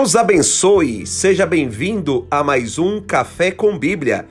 Deus 0.00 0.16
abençoe, 0.16 1.06
seja 1.06 1.44
bem-vindo 1.44 2.26
a 2.30 2.42
mais 2.42 2.78
um 2.78 3.02
Café 3.02 3.50
com 3.50 3.78
Bíblia, 3.78 4.26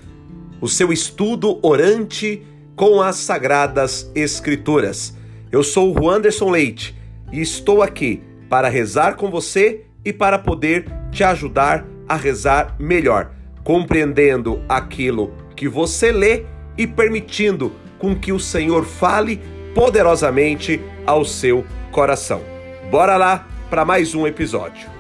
o 0.60 0.68
seu 0.68 0.92
estudo 0.92 1.60
orante 1.62 2.44
com 2.76 3.00
as 3.00 3.18
Sagradas 3.18 4.10
Escrituras. 4.16 5.16
Eu 5.52 5.62
sou 5.62 5.96
o 5.96 6.10
Anderson 6.10 6.50
Leite 6.50 6.98
e 7.32 7.40
estou 7.40 7.84
aqui 7.84 8.24
para 8.50 8.68
rezar 8.68 9.16
com 9.16 9.30
você 9.30 9.86
e 10.04 10.12
para 10.12 10.40
poder 10.40 10.88
te 11.12 11.24
ajudar 11.24 11.86
a 12.08 12.16
rezar 12.16 12.76
melhor, 12.80 13.32
compreendendo 13.64 14.64
aquilo 14.68 15.32
que 15.56 15.70
você 15.70 16.12
lê 16.12 16.46
e 16.80 16.88
permitindo 16.88 17.72
com 18.00 18.16
que 18.16 18.32
o 18.32 18.40
Senhor 18.40 18.86
fale 18.86 19.40
poderosamente 19.76 20.82
ao 21.06 21.24
seu 21.24 21.64
coração. 21.92 22.42
Bora 22.90 23.16
lá 23.18 23.48
para 23.70 23.86
mais 23.86 24.16
um 24.16 24.26
episódio. 24.26 24.99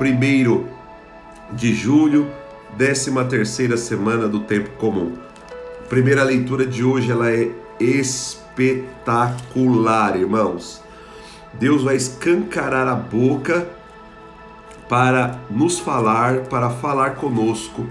Primeiro 0.00 0.66
de 1.52 1.72
julho, 1.74 2.32
décima 2.74 3.22
terceira 3.26 3.76
semana 3.76 4.26
do 4.26 4.40
tempo 4.40 4.70
comum. 4.78 5.12
Primeira 5.90 6.24
leitura 6.24 6.64
de 6.64 6.82
hoje 6.82 7.12
ela 7.12 7.30
é 7.30 7.50
espetacular, 7.78 8.88
irmãos. 10.18 10.82
Deus 11.52 11.82
vai 11.82 11.96
escancarar 11.96 12.88
a 12.88 12.94
boca 12.94 13.68
para 14.88 15.38
nos 15.50 15.78
falar, 15.78 16.44
para 16.46 16.70
falar 16.70 17.16
conosco 17.16 17.86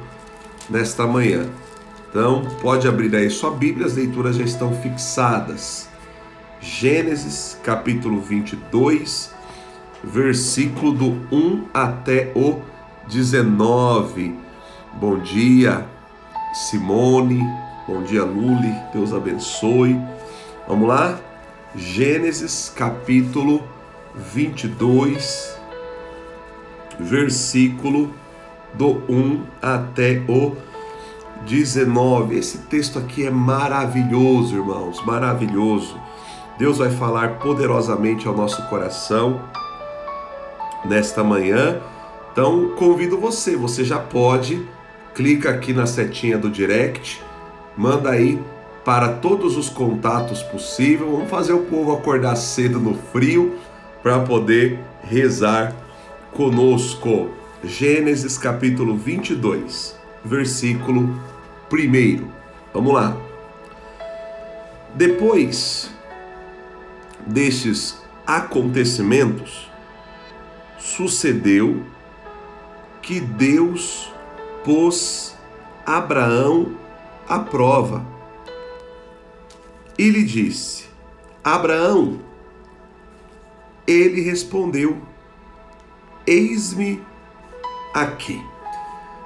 nesta 0.68 1.06
manhã. 1.06 1.48
Então, 2.10 2.44
pode 2.60 2.88
abrir 2.88 3.16
aí 3.16 3.30
sua 3.30 3.52
Bíblia, 3.52 3.86
as 3.86 3.94
leituras 3.94 4.38
já 4.38 4.44
estão 4.44 4.74
fixadas. 4.82 5.88
Gênesis, 6.60 7.56
capítulo 7.64 8.20
22, 8.20 9.38
versículo 10.04 10.92
do 10.92 11.08
1 11.32 11.68
até 11.74 12.32
o 12.36 12.62
19. 13.08 14.36
Bom 14.94 15.20
dia, 15.20 15.86
Simone. 16.54 17.42
Bom 17.88 18.04
dia, 18.04 18.24
Luli. 18.24 18.74
Deus 18.94 19.14
abençoe. 19.14 20.00
Vamos 20.68 20.88
lá? 20.88 21.20
Gênesis 21.76 22.72
capítulo 22.76 23.64
22, 24.16 25.60
versículo 27.00 28.14
do 28.74 29.04
1 29.10 29.44
até 29.62 30.24
o 30.28 30.56
19. 31.46 32.38
Esse 32.38 32.60
texto 32.60 33.00
aqui 33.00 33.26
é 33.26 33.32
maravilhoso, 33.32 34.56
irmãos, 34.56 35.04
maravilhoso. 35.06 36.00
Deus 36.58 36.78
vai 36.80 36.90
falar 36.90 37.40
poderosamente 37.40 38.28
ao 38.28 38.36
nosso 38.36 38.62
coração 38.68 39.42
nesta 40.86 41.24
manhã. 41.24 41.82
Então, 42.32 42.70
convido 42.78 43.18
você, 43.18 43.56
você 43.56 43.84
já 43.84 44.00
pode, 44.00 44.66
clica 45.14 45.50
aqui 45.50 45.74
na 45.74 45.86
setinha 45.86 46.38
do 46.38 46.50
direct, 46.50 47.22
manda 47.76 48.10
aí 48.10 48.40
para 48.86 49.14
todos 49.14 49.58
os 49.58 49.70
contatos 49.70 50.42
possíveis. 50.42 51.10
Vamos 51.10 51.30
fazer 51.30 51.54
o 51.54 51.66
povo 51.66 51.94
acordar 51.94 52.36
cedo 52.36 52.80
no 52.80 52.96
frio 52.96 53.56
para 54.02 54.20
poder 54.20 54.80
rezar 55.04 55.76
conosco. 56.32 57.30
Gênesis 57.64 58.38
capítulo 58.38 58.96
22, 58.96 59.98
versículo 60.24 61.14
1. 61.72 62.28
Vamos 62.74 62.94
lá. 62.94 63.18
Depois 64.96 65.92
destes 67.28 68.02
acontecimentos, 68.26 69.70
sucedeu 70.96 71.84
que 73.02 73.20
Deus 73.20 74.12
pôs 74.64 75.38
Abraão 75.86 76.76
à 77.28 77.40
prova 77.40 78.06
e 79.98 80.10
lhe 80.10 80.24
disse: 80.24 80.86
Abraão, 81.44 82.20
ele 83.88 84.22
respondeu: 84.22 84.98
Eis-me 86.26 87.04
aqui. 87.94 88.42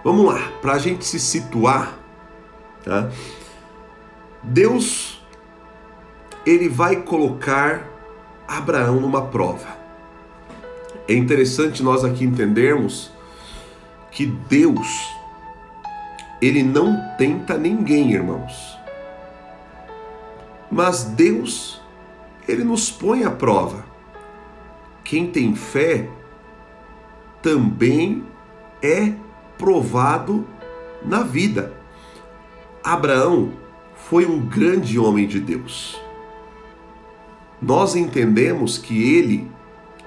Vamos 0.04 0.26
lá, 0.26 0.52
para 0.62 0.74
a 0.74 0.80
gente 0.80 1.06
se 1.06 1.20
situar, 1.20 1.98
tá? 2.84 3.10
Deus 4.42 5.24
ele 6.46 6.68
vai 6.68 6.98
colocar 6.98 7.90
Abraão 8.46 9.00
numa 9.00 9.28
prova. 9.28 9.83
É 11.08 11.14
interessante 11.14 11.84
nós 11.84 12.04
aqui 12.04 12.24
entendermos 12.24 13.12
que 14.12 14.26
Deus 14.26 15.14
ele 16.44 16.62
não 16.62 17.00
tenta 17.18 17.58
ninguém, 17.58 18.12
irmãos. 18.12 18.78
Mas 20.70 21.06
Deus, 21.06 21.82
ele 22.46 22.66
nos 22.66 22.92
põe 22.92 23.24
à 23.24 23.32
prova. 23.32 23.86
Quem 25.06 25.32
tem 25.32 25.56
fé 25.56 26.10
também 27.42 28.26
é 28.82 29.14
provado 29.58 30.46
na 31.06 31.24
vida. 31.24 31.72
Abraão 32.84 33.54
foi 33.96 34.26
um 34.26 34.42
grande 34.42 35.00
homem 35.00 35.26
de 35.26 35.40
Deus. 35.40 35.98
Nós 37.62 37.96
entendemos 37.96 38.78
que 38.78 39.16
ele 39.16 39.50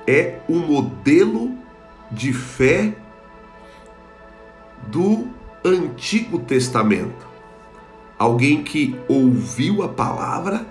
é 0.07 0.39
o 0.49 0.55
modelo 0.55 1.57
de 2.11 2.33
fé 2.33 2.95
do 4.89 5.27
Antigo 5.65 6.39
Testamento 6.39 7.27
alguém 8.19 8.63
que 8.63 8.99
ouviu 9.09 9.83
a 9.83 9.89
palavra 9.89 10.67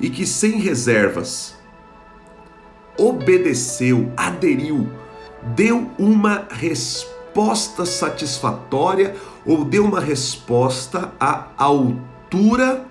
e 0.00 0.08
que 0.08 0.24
sem 0.26 0.60
reservas 0.60 1.56
obedeceu, 2.96 4.12
aderiu, 4.16 4.88
deu 5.54 5.90
uma 5.98 6.46
resposta 6.50 7.84
satisfatória 7.84 9.16
ou 9.44 9.64
deu 9.64 9.84
uma 9.84 10.00
resposta 10.00 11.12
à 11.18 11.48
altura 11.56 12.86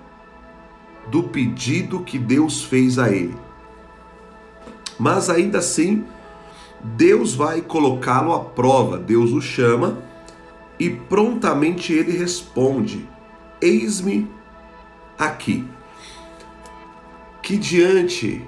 do 1.10 1.22
pedido 1.22 2.00
que 2.00 2.18
Deus 2.18 2.62
fez 2.64 2.98
a 2.98 3.10
ele. 3.10 3.36
Mas 4.98 5.30
ainda 5.30 5.58
assim, 5.58 6.04
Deus 6.82 7.34
vai 7.34 7.60
colocá-lo 7.60 8.32
à 8.32 8.40
prova, 8.40 8.98
Deus 8.98 9.32
o 9.32 9.40
chama 9.40 9.98
e 10.78 10.88
prontamente 10.88 11.92
ele 11.92 12.16
responde: 12.16 13.08
Eis-me 13.60 14.30
aqui. 15.18 15.66
Que 17.42 17.56
diante 17.56 18.44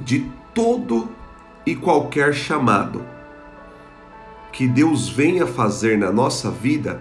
de 0.00 0.30
todo 0.52 1.08
e 1.64 1.76
qualquer 1.76 2.34
chamado 2.34 3.04
que 4.52 4.66
Deus 4.66 5.08
venha 5.08 5.46
fazer 5.46 5.96
na 5.96 6.12
nossa 6.12 6.50
vida, 6.50 7.00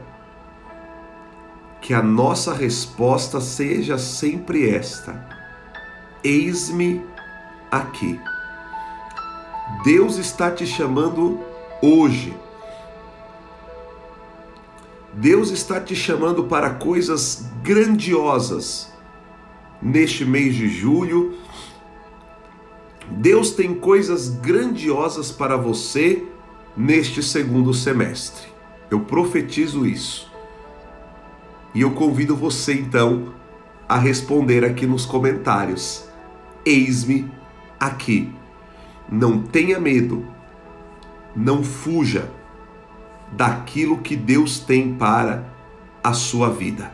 que 1.81 1.93
a 1.93 2.01
nossa 2.01 2.53
resposta 2.53 3.41
seja 3.41 3.97
sempre 3.97 4.69
esta: 4.69 5.27
Eis-me 6.23 7.03
aqui. 7.71 8.19
Deus 9.83 10.17
está 10.17 10.51
te 10.51 10.65
chamando 10.65 11.39
hoje 11.81 12.35
Deus 15.13 15.51
está 15.51 15.79
te 15.79 15.93
chamando 15.93 16.45
para 16.45 16.69
coisas 16.69 17.45
grandiosas 17.61 18.91
neste 19.81 20.23
mês 20.23 20.55
de 20.55 20.69
julho. 20.69 21.35
Deus 23.09 23.51
tem 23.51 23.73
coisas 23.73 24.29
grandiosas 24.29 25.29
para 25.29 25.57
você 25.57 26.23
neste 26.77 27.21
segundo 27.21 27.73
semestre. 27.73 28.47
Eu 28.89 29.01
profetizo 29.01 29.85
isso. 29.85 30.31
E 31.75 31.81
eu 31.81 31.91
convido 31.91 32.35
você 32.35 32.73
então 32.73 33.33
a 33.89 33.97
responder 33.97 34.63
aqui 34.63 34.85
nos 34.87 35.05
comentários. 35.05 36.05
Eis-me 36.65 37.29
aqui. 37.81 38.31
Não 39.11 39.41
tenha 39.41 39.79
medo. 39.79 40.23
Não 41.35 41.63
fuja 41.63 42.29
daquilo 43.31 43.97
que 43.97 44.15
Deus 44.15 44.59
tem 44.59 44.93
para 44.93 45.45
a 46.03 46.13
sua 46.13 46.49
vida. 46.49 46.93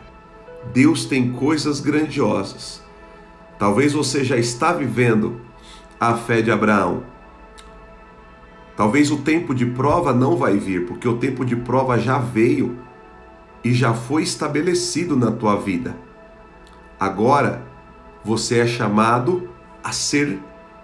Deus 0.72 1.04
tem 1.04 1.32
coisas 1.32 1.80
grandiosas. 1.80 2.82
Talvez 3.58 3.92
você 3.92 4.24
já 4.24 4.36
está 4.36 4.72
vivendo 4.72 5.40
a 6.00 6.14
fé 6.14 6.40
de 6.40 6.50
Abraão. 6.50 7.02
Talvez 8.76 9.10
o 9.10 9.18
tempo 9.18 9.54
de 9.54 9.66
prova 9.66 10.12
não 10.12 10.36
vai 10.36 10.56
vir, 10.56 10.86
porque 10.86 11.08
o 11.08 11.16
tempo 11.16 11.44
de 11.44 11.56
prova 11.56 11.98
já 11.98 12.18
veio 12.18 12.78
e 13.64 13.74
já 13.74 13.92
foi 13.92 14.22
estabelecido 14.22 15.16
na 15.16 15.32
tua 15.32 15.56
vida. 15.56 15.96
Agora 16.98 17.66
você 18.24 18.60
é 18.60 18.66
chamado 18.66 19.48
a 19.82 19.90
ser 19.90 20.38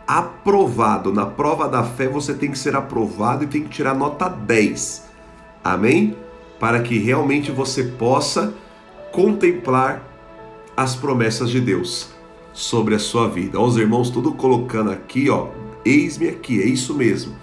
aprovado. 0.06 1.12
Na 1.12 1.26
prova 1.26 1.68
da 1.68 1.82
fé 1.82 2.08
você 2.08 2.34
tem 2.34 2.50
que 2.50 2.58
ser 2.58 2.76
aprovado 2.76 3.44
e 3.44 3.46
tem 3.46 3.62
que 3.62 3.68
tirar 3.68 3.94
nota 3.94 4.28
10. 4.28 5.04
Amém? 5.62 6.16
Para 6.58 6.82
que 6.82 6.98
realmente 6.98 7.50
você 7.50 7.84
possa 7.84 8.54
contemplar 9.12 10.02
as 10.76 10.94
promessas 10.96 11.50
de 11.50 11.60
Deus 11.60 12.08
sobre 12.52 12.94
a 12.94 12.98
sua 12.98 13.28
vida. 13.28 13.58
Ó, 13.58 13.64
os 13.64 13.76
irmãos 13.76 14.10
tudo 14.10 14.32
colocando 14.32 14.90
aqui, 14.90 15.30
ó, 15.30 15.48
eis-me 15.84 16.28
aqui, 16.28 16.60
é 16.62 16.66
isso 16.66 16.94
mesmo. 16.94 17.34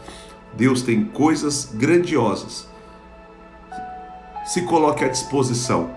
Deus 0.54 0.81
tem 0.81 1.06
coisas 1.06 1.72
grandiosas. 1.74 2.68
Se 4.46 4.63
coloque 4.63 5.04
à 5.04 5.08
disposição. 5.08 5.92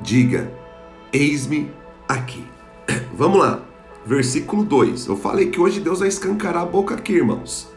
Diga: 0.00 0.50
Eis-me 1.12 1.70
aqui. 2.08 2.44
Vamos 3.14 3.38
lá. 3.38 3.60
Versículo 4.04 4.64
2. 4.64 5.06
Eu 5.06 5.16
falei 5.16 5.50
que 5.50 5.58
hoje 5.58 5.80
Deus 5.80 6.00
vai 6.00 6.08
escancarar 6.08 6.62
a 6.62 6.66
boca 6.66 6.94
aqui, 6.94 7.14
irmãos. 7.14 7.72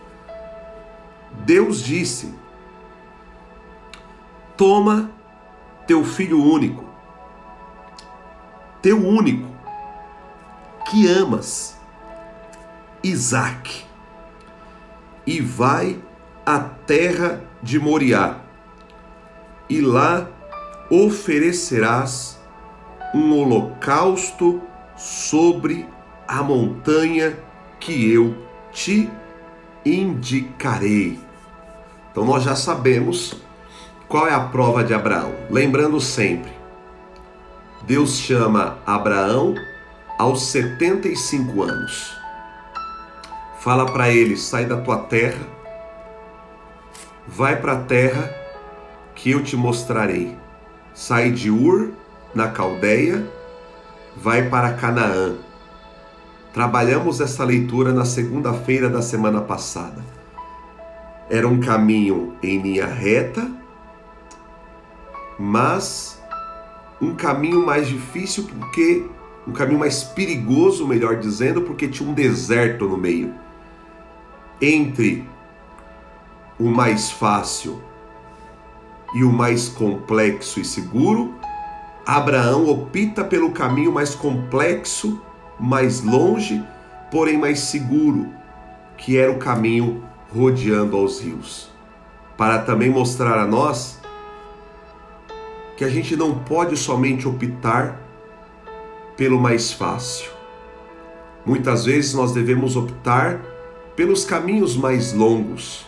Deus 1.45 1.81
disse: 1.81 2.33
Toma 4.57 5.09
teu 5.85 6.03
filho 6.03 6.43
único, 6.43 6.83
teu 8.81 8.97
único, 8.97 9.47
que 10.89 11.07
amas, 11.07 11.77
Isaac, 13.01 13.85
e 15.25 15.39
vai 15.39 16.01
à 16.45 16.59
terra 16.59 17.41
de 17.63 17.79
Moriá, 17.79 18.41
e 19.69 19.79
lá 19.79 20.27
oferecerás 20.89 22.37
um 23.13 23.37
holocausto 23.37 24.61
sobre 24.97 25.87
a 26.27 26.43
montanha 26.43 27.37
que 27.79 28.11
eu 28.11 28.35
te 28.71 29.09
indicarei. 29.85 31.19
Então 32.11 32.25
nós 32.25 32.43
já 32.43 32.55
sabemos 32.55 33.35
qual 34.07 34.27
é 34.27 34.33
a 34.33 34.39
prova 34.39 34.83
de 34.83 34.93
Abraão. 34.93 35.33
Lembrando 35.49 36.01
sempre, 36.01 36.51
Deus 37.83 38.17
chama 38.17 38.77
Abraão 38.85 39.55
aos 40.17 40.41
75 40.47 41.63
anos. 41.63 42.17
Fala 43.59 43.85
para 43.85 44.09
ele: 44.09 44.35
sai 44.35 44.65
da 44.65 44.77
tua 44.77 44.97
terra, 45.03 45.45
vai 47.27 47.55
para 47.55 47.73
a 47.73 47.81
terra 47.81 48.33
que 49.15 49.31
eu 49.31 49.43
te 49.43 49.55
mostrarei. 49.55 50.37
Sai 50.93 51.31
de 51.31 51.51
Ur, 51.51 51.91
na 52.33 52.49
Caldeia, 52.49 53.25
vai 54.15 54.49
para 54.49 54.73
Canaã. 54.73 55.35
Trabalhamos 56.57 57.21
essa 57.21 57.43
leitura 57.43 57.93
na 57.93 58.03
segunda-feira 58.03 58.89
da 58.89 58.99
semana 58.99 59.41
passada. 59.41 60.03
Era 61.29 61.47
um 61.47 61.59
caminho 61.59 62.33
em 62.41 62.59
linha 62.59 62.87
reta, 62.87 63.47
mas 65.37 66.19
um 66.99 67.13
caminho 67.13 67.63
mais 67.63 67.87
difícil 67.87 68.45
porque 68.45 69.05
um 69.47 69.51
caminho 69.51 69.77
mais 69.77 70.03
perigoso, 70.03 70.87
melhor 70.87 71.17
dizendo, 71.17 71.61
porque 71.61 71.87
tinha 71.87 72.09
um 72.09 72.13
deserto 72.15 72.87
no 72.87 72.97
meio. 72.97 73.35
Entre 74.59 75.29
o 76.59 76.71
mais 76.71 77.11
fácil 77.11 77.79
e 79.13 79.23
o 79.23 79.31
mais 79.31 79.69
complexo 79.69 80.59
e 80.59 80.65
seguro, 80.65 81.35
Abraão 82.03 82.67
opta 82.67 83.23
pelo 83.23 83.51
caminho 83.51 83.91
mais 83.91 84.15
complexo, 84.15 85.21
mais 85.59 86.01
longe, 86.01 86.63
porém 87.11 87.37
mais 87.37 87.59
seguro, 87.59 88.27
que 88.97 89.17
era 89.17 89.31
o 89.31 89.37
caminho 89.37 90.03
rodeando 90.33 90.97
aos 90.97 91.21
rios. 91.21 91.69
Para 92.37 92.59
também 92.59 92.89
mostrar 92.89 93.39
a 93.39 93.47
nós 93.47 93.99
que 95.75 95.83
a 95.83 95.89
gente 95.89 96.15
não 96.15 96.39
pode 96.39 96.75
somente 96.75 97.27
optar 97.27 98.01
pelo 99.15 99.39
mais 99.39 99.71
fácil. 99.71 100.31
Muitas 101.45 101.85
vezes 101.85 102.13
nós 102.13 102.33
devemos 102.33 102.75
optar 102.75 103.39
pelos 103.95 104.25
caminhos 104.25 104.75
mais 104.75 105.13
longos, 105.13 105.87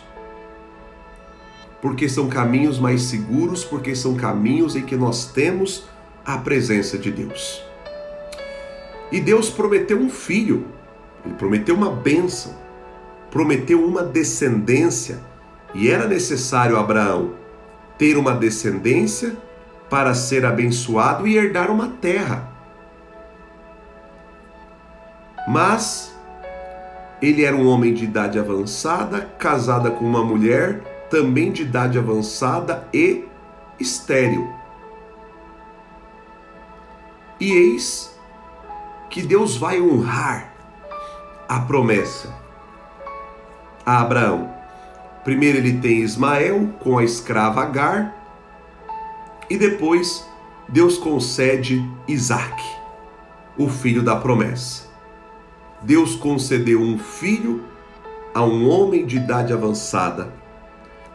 porque 1.80 2.08
são 2.08 2.28
caminhos 2.28 2.78
mais 2.78 3.02
seguros, 3.02 3.64
porque 3.64 3.94
são 3.94 4.14
caminhos 4.14 4.74
em 4.74 4.82
que 4.82 4.96
nós 4.96 5.26
temos 5.26 5.84
a 6.24 6.38
presença 6.38 6.98
de 6.98 7.10
Deus. 7.10 7.69
E 9.10 9.20
Deus 9.20 9.50
prometeu 9.50 9.98
um 9.98 10.08
filho, 10.08 10.66
ele 11.24 11.34
prometeu 11.34 11.74
uma 11.74 11.90
bênção, 11.90 12.54
prometeu 13.30 13.84
uma 13.84 14.02
descendência, 14.02 15.20
e 15.74 15.90
era 15.90 16.06
necessário 16.06 16.76
Abraão 16.76 17.34
ter 17.98 18.16
uma 18.16 18.32
descendência 18.32 19.36
para 19.88 20.14
ser 20.14 20.46
abençoado 20.46 21.26
e 21.26 21.36
herdar 21.36 21.70
uma 21.70 21.88
terra. 21.88 22.48
Mas 25.46 26.16
ele 27.20 27.44
era 27.44 27.54
um 27.54 27.66
homem 27.66 27.92
de 27.92 28.04
idade 28.04 28.38
avançada, 28.38 29.22
casada 29.38 29.90
com 29.90 30.04
uma 30.04 30.24
mulher 30.24 30.80
também 31.10 31.50
de 31.50 31.62
idade 31.62 31.98
avançada 31.98 32.86
e 32.94 33.24
estéril. 33.78 34.48
E 37.38 37.52
eis 37.52 38.09
que 39.10 39.22
Deus 39.22 39.56
vai 39.56 39.80
honrar 39.80 40.54
a 41.48 41.60
promessa 41.60 42.32
a 43.84 44.00
Abraão. 44.00 44.54
Primeiro 45.24 45.58
ele 45.58 45.78
tem 45.80 45.98
Ismael 45.98 46.68
com 46.80 46.96
a 46.96 47.04
escrava 47.04 47.62
Agar, 47.62 48.16
e 49.48 49.58
depois 49.58 50.24
Deus 50.68 50.96
concede 50.96 51.84
Isaac, 52.06 52.62
o 53.58 53.68
filho 53.68 54.02
da 54.02 54.14
promessa. 54.14 54.88
Deus 55.82 56.14
concedeu 56.14 56.80
um 56.80 56.98
filho 56.98 57.64
a 58.32 58.44
um 58.44 58.70
homem 58.70 59.04
de 59.04 59.16
idade 59.16 59.52
avançada, 59.52 60.32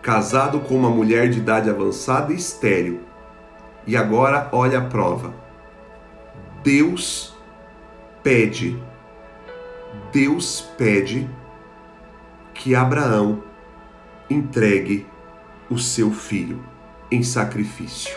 casado 0.01 0.59
com 0.59 0.75
uma 0.75 0.89
mulher 0.89 1.29
de 1.29 1.39
idade 1.39 1.69
avançada 1.69 2.33
e 2.33 2.35
estéril. 2.35 2.99
E 3.87 3.95
agora 3.95 4.49
olha 4.51 4.79
a 4.79 4.85
prova 4.85 5.45
Deus 6.65 7.34
pede, 8.25 8.75
Deus 10.11 10.59
pede 10.75 11.29
que 12.55 12.73
Abraão 12.73 13.43
entregue 14.27 15.05
o 15.69 15.77
seu 15.77 16.09
filho 16.09 16.59
em 17.11 17.21
sacrifício. 17.21 18.15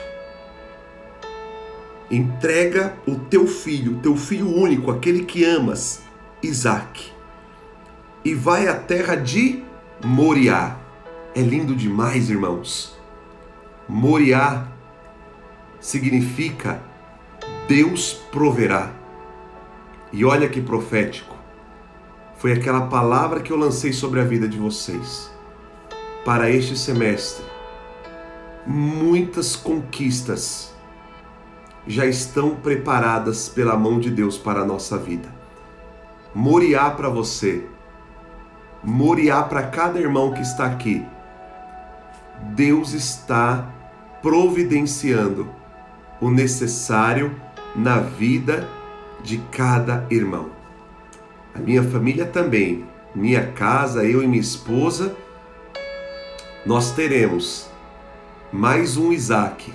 Entrega 2.11 2.97
o 3.07 3.17
teu 3.17 3.47
filho, 3.47 4.01
teu 4.01 4.17
filho 4.17 4.49
único, 4.49 4.91
aquele 4.91 5.27
que 5.27 5.45
amas, 5.45 6.03
Isaac, 6.43 7.13
e 8.25 8.33
vai 8.33 8.67
à 8.67 8.75
terra 8.75 9.15
de 9.15 9.63
Moriá. 10.03 10.79
É 11.35 11.43
lindo 11.43 11.77
demais, 11.77 12.31
irmãos. 12.31 12.99
Moriá 13.87 14.69
significa 15.79 16.81
Deus 17.69 18.15
proverá. 18.33 18.98
E 20.13 20.25
olha 20.25 20.49
que 20.49 20.61
profético. 20.61 21.37
Foi 22.37 22.53
aquela 22.53 22.83
palavra 22.83 23.41
que 23.41 23.53
eu 23.53 23.57
lancei 23.57 23.93
sobre 23.93 24.21
a 24.21 24.25
vida 24.25 24.49
de 24.49 24.59
vocês. 24.59 25.31
Para 26.25 26.51
este 26.51 26.77
semestre, 26.77 27.45
muitas 28.67 29.57
conquistas 29.57 30.75
já 31.87 32.07
estão 32.07 32.55
preparadas 32.55 33.49
pela 33.49 33.77
mão 33.77 33.99
de 33.99 34.11
Deus 34.11 34.37
para 34.39 34.61
a 34.61 34.65
nossa 34.65 34.97
vida. 34.99 35.29
Moriá 36.35 36.91
para 36.91 37.09
você, 37.09 37.67
Moriá 38.83 39.43
para 39.43 39.65
cada 39.65 39.99
irmão 39.99 40.33
que 40.33 40.41
está 40.41 40.67
aqui. 40.67 41.05
Deus 42.55 42.93
está 42.93 43.69
providenciando 44.23 45.49
o 46.21 46.31
necessário 46.31 47.35
na 47.75 47.99
vida 47.99 48.69
de 49.23 49.39
cada 49.51 50.07
irmão. 50.11 50.51
A 51.55 51.59
minha 51.59 51.83
família 51.83 52.25
também, 52.25 52.85
minha 53.15 53.47
casa, 53.53 54.05
eu 54.05 54.23
e 54.23 54.27
minha 54.27 54.41
esposa, 54.41 55.15
nós 56.65 56.93
teremos 56.93 57.69
mais 58.53 58.97
um 58.97 59.13
Isaac 59.13 59.73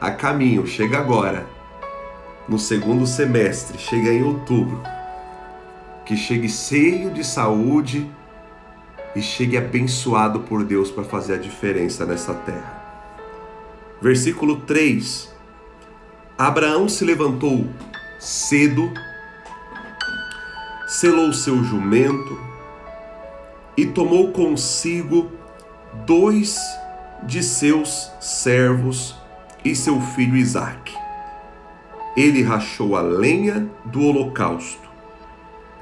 a 0.00 0.10
caminho, 0.10 0.66
chega 0.66 0.98
agora, 0.98 1.46
no 2.48 2.58
segundo 2.58 3.06
semestre, 3.06 3.78
chega 3.78 4.10
em 4.10 4.22
outubro, 4.22 4.80
que 6.06 6.16
chegue 6.16 6.48
cheio 6.48 7.10
de 7.10 7.24
saúde, 7.24 8.08
e 9.14 9.22
chegue 9.22 9.56
abençoado 9.56 10.40
por 10.40 10.64
Deus 10.64 10.90
para 10.90 11.04
fazer 11.04 11.34
a 11.34 11.38
diferença 11.38 12.06
nessa 12.06 12.34
terra. 12.34 12.78
Versículo 14.00 14.60
3: 14.60 15.34
Abraão 16.36 16.88
se 16.88 17.04
levantou 17.04 17.66
cedo, 18.18 18.92
selou 20.86 21.32
seu 21.32 21.62
jumento 21.62 22.38
e 23.76 23.86
tomou 23.86 24.32
consigo 24.32 25.30
dois 26.06 26.58
de 27.22 27.42
seus 27.42 28.10
servos 28.20 29.14
e 29.64 29.74
seu 29.74 30.00
filho 30.00 30.36
Isaque. 30.36 30.96
Ele 32.16 32.42
rachou 32.42 32.96
a 32.96 33.00
lenha 33.00 33.68
do 33.84 34.02
holocausto 34.02 34.88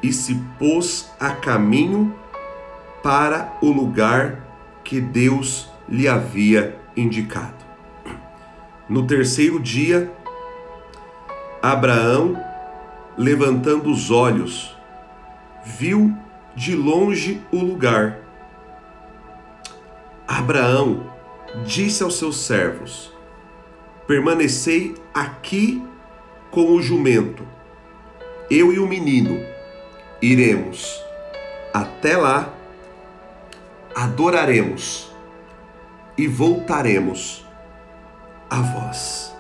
e 0.03 0.13
se 0.13 0.35
pôs 0.59 1.11
a 1.19 1.31
caminho 1.31 2.15
para 3.03 3.57
o 3.63 3.71
lugar 3.71 4.45
que 4.85 5.01
Deus 5.01 5.71
lhe 5.89 6.07
havia 6.07 6.79
indicado. 6.97 7.65
No 8.89 9.07
terceiro 9.07 9.59
dia, 9.59 10.13
Abraão, 11.63 12.43
levantando 13.17 13.91
os 13.91 14.11
olhos, 14.11 14.77
viu 15.65 16.17
de 16.55 16.75
longe 16.75 17.43
o 17.53 17.59
lugar. 17.59 18.19
Abraão 20.27 21.11
disse 21.65 22.03
aos 22.03 22.19
seus 22.19 22.39
servos: 22.39 23.13
Permanecei 24.07 24.95
aqui 25.13 25.83
com 26.51 26.73
o 26.73 26.81
jumento, 26.81 27.47
eu 28.51 28.73
e 28.73 28.79
o 28.79 28.87
menino 28.87 29.39
iremos 30.23 31.05
até 31.73 32.17
lá, 32.17 32.55
adoraremos 33.95 35.15
e 36.17 36.27
voltaremos 36.27 37.45
a 38.49 38.61
vós. 38.61 39.36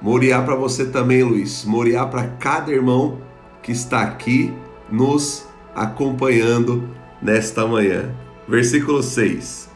Moriá 0.00 0.42
para 0.42 0.54
você 0.54 0.86
também, 0.86 1.22
Luiz. 1.22 1.64
Moriá 1.64 2.06
para 2.06 2.28
cada 2.28 2.70
irmão 2.70 3.18
que 3.62 3.72
está 3.72 4.02
aqui 4.02 4.52
nos 4.90 5.46
acompanhando 5.74 6.88
nesta 7.20 7.66
manhã. 7.66 8.14
Versículo 8.46 9.02
6. 9.02 9.68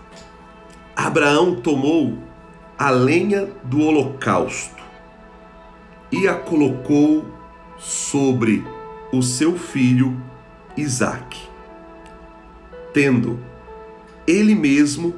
Abraão 0.94 1.56
tomou 1.56 2.16
a 2.78 2.90
lenha 2.90 3.48
do 3.64 3.80
holocausto 3.80 4.82
e 6.10 6.28
a 6.28 6.34
colocou 6.34 7.24
sobre 7.78 8.64
o 9.12 9.22
seu 9.22 9.58
filho 9.58 10.16
Isaque, 10.76 11.40
tendo 12.92 13.38
ele 14.26 14.54
mesmo 14.54 15.14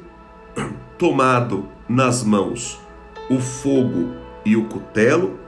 tomado 0.97 1.67
nas 1.87 2.23
mãos 2.23 2.79
o 3.29 3.39
fogo 3.39 4.24
e 4.45 4.55
o 4.55 4.65
cutelo, 4.65 5.39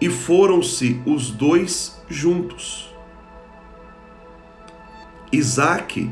e 0.00 0.08
foram-se 0.08 1.02
os 1.04 1.30
dois 1.30 2.00
juntos. 2.08 2.94
Isaque 5.32 6.10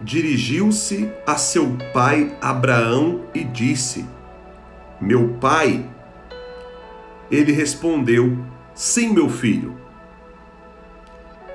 dirigiu-se 0.00 1.12
a 1.26 1.36
seu 1.36 1.76
pai 1.92 2.36
Abraão 2.40 3.22
e 3.34 3.44
disse: 3.44 4.06
Meu 5.00 5.34
pai. 5.40 5.84
Ele 7.30 7.52
respondeu: 7.52 8.38
Sim, 8.74 9.12
meu 9.12 9.28
filho. 9.28 9.76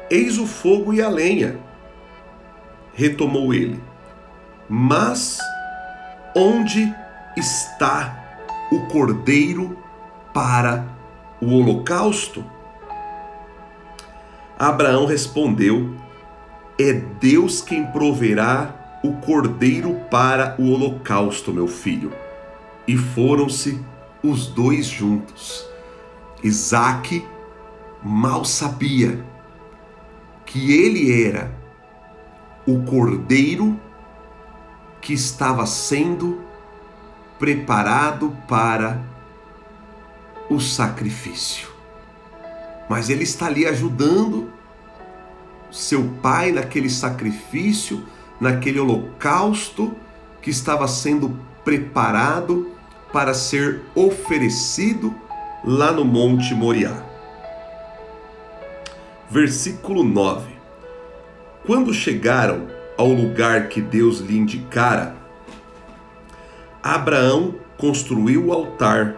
Eis 0.09 0.37
o 0.37 0.45
fogo 0.45 0.93
e 0.93 1.01
a 1.01 1.09
lenha. 1.09 1.59
Retomou 2.93 3.53
ele. 3.53 3.81
Mas 4.69 5.37
onde 6.35 6.93
está 7.35 8.24
o 8.71 8.81
cordeiro 8.87 9.77
para 10.33 10.87
o 11.41 11.53
holocausto? 11.53 12.43
Abraão 14.57 15.05
respondeu: 15.05 15.95
É 16.79 16.93
Deus 16.93 17.61
quem 17.61 17.85
proverá 17.87 18.99
o 19.03 19.13
cordeiro 19.17 19.99
para 20.09 20.55
o 20.57 20.71
holocausto, 20.71 21.53
meu 21.53 21.67
filho. 21.67 22.11
E 22.87 22.97
foram-se 22.97 23.83
os 24.23 24.47
dois 24.47 24.87
juntos. 24.87 25.67
Isaac 26.43 27.25
mal 28.03 28.45
sabia 28.45 29.23
que 30.45 30.73
ele 30.73 31.23
era 31.23 31.51
o 32.67 32.83
cordeiro 32.83 33.79
que 35.01 35.13
estava 35.13 35.65
sendo 35.65 36.44
preparado 37.39 38.35
para 38.47 39.01
o 40.49 40.59
sacrifício. 40.59 41.67
Mas 42.89 43.09
ele 43.09 43.23
está 43.23 43.47
ali 43.47 43.65
ajudando 43.65 44.51
seu 45.71 46.03
pai 46.21 46.51
naquele 46.51 46.89
sacrifício, 46.89 48.05
naquele 48.39 48.79
holocausto 48.79 49.95
que 50.41 50.49
estava 50.49 50.87
sendo 50.87 51.37
preparado 51.63 52.71
para 53.11 53.33
ser 53.33 53.81
oferecido 53.95 55.13
lá 55.63 55.91
no 55.91 56.05
Monte 56.05 56.53
Moriá. 56.53 57.03
Versículo 59.29 60.03
9. 60.03 60.53
Quando 61.65 61.93
chegaram 61.93 62.67
ao 62.97 63.07
lugar 63.07 63.67
que 63.69 63.81
Deus 63.81 64.19
lhe 64.19 64.37
indicara, 64.37 65.15
Abraão 66.85 67.55
construiu 67.79 68.45
o 68.45 68.53
altar, 68.53 69.15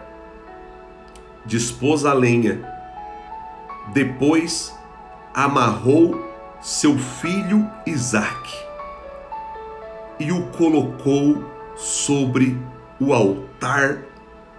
dispôs 1.46 2.06
a 2.06 2.14
lenha, 2.14 2.66
depois 3.92 4.74
amarrou 5.34 6.18
seu 6.62 6.98
filho 6.98 7.70
Isaque 7.86 8.58
e 10.18 10.32
o 10.32 10.44
colocou 10.52 11.44
sobre 11.76 12.58
o 13.02 13.14
altar 13.14 13.98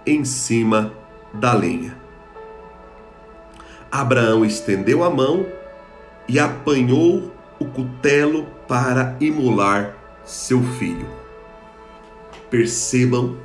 em 0.05 0.23
cima 0.23 0.93
da 1.33 1.51
lenha. 1.51 1.97
Abraão 3.91 4.45
estendeu 4.45 5.03
a 5.03 5.09
mão 5.09 5.47
e 6.27 6.39
apanhou 6.39 7.33
o 7.57 7.65
cutelo 7.65 8.45
para 8.67 9.17
imolar 9.19 9.95
seu 10.23 10.61
filho. 10.61 11.18
Percebam 12.49 13.37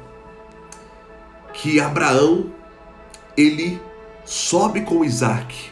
que 1.52 1.80
Abraão 1.80 2.52
ele 3.36 3.80
sobe 4.24 4.82
com 4.82 5.04
Isaac 5.04 5.70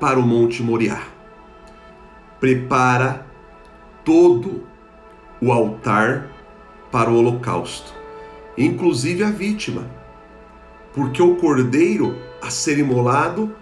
para 0.00 0.18
o 0.18 0.22
Monte 0.22 0.62
Moriá. 0.62 1.02
Prepara 2.40 3.26
todo 4.04 4.66
o 5.40 5.52
altar 5.52 6.28
para 6.90 7.10
o 7.10 7.18
holocausto, 7.18 7.92
inclusive 8.56 9.22
a 9.22 9.30
vítima 9.30 10.02
porque 10.92 11.22
o 11.22 11.36
cordeiro 11.36 12.20
a 12.40 12.50
ser 12.50 12.78
imolado 12.78 13.54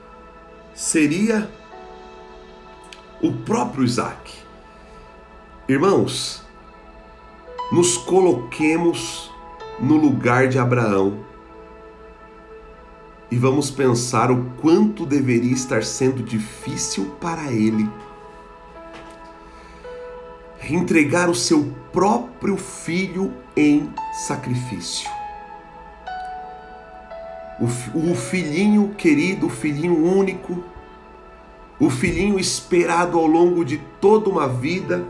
seria 0.74 1.48
o 3.22 3.32
próprio 3.32 3.84
Isaac. 3.84 4.32
Irmãos, 5.68 6.39
nos 7.70 7.96
coloquemos 7.96 9.30
no 9.78 9.96
lugar 9.96 10.48
de 10.48 10.58
Abraão 10.58 11.18
e 13.30 13.36
vamos 13.36 13.70
pensar 13.70 14.30
o 14.30 14.44
quanto 14.60 15.06
deveria 15.06 15.52
estar 15.52 15.84
sendo 15.84 16.22
difícil 16.22 17.12
para 17.20 17.52
ele 17.52 17.88
entregar 20.68 21.28
o 21.28 21.34
seu 21.34 21.72
próprio 21.92 22.56
filho 22.56 23.32
em 23.56 23.92
sacrifício. 24.26 25.08
O, 27.94 28.14
filhinho 28.14 28.94
querido, 28.96 29.46
o 29.46 29.50
filhinho 29.50 30.02
único, 30.02 30.64
o 31.78 31.90
filhinho 31.90 32.38
esperado 32.38 33.18
ao 33.18 33.26
longo 33.26 33.64
de 33.64 33.78
toda 34.00 34.30
uma 34.30 34.48
vida, 34.48 35.04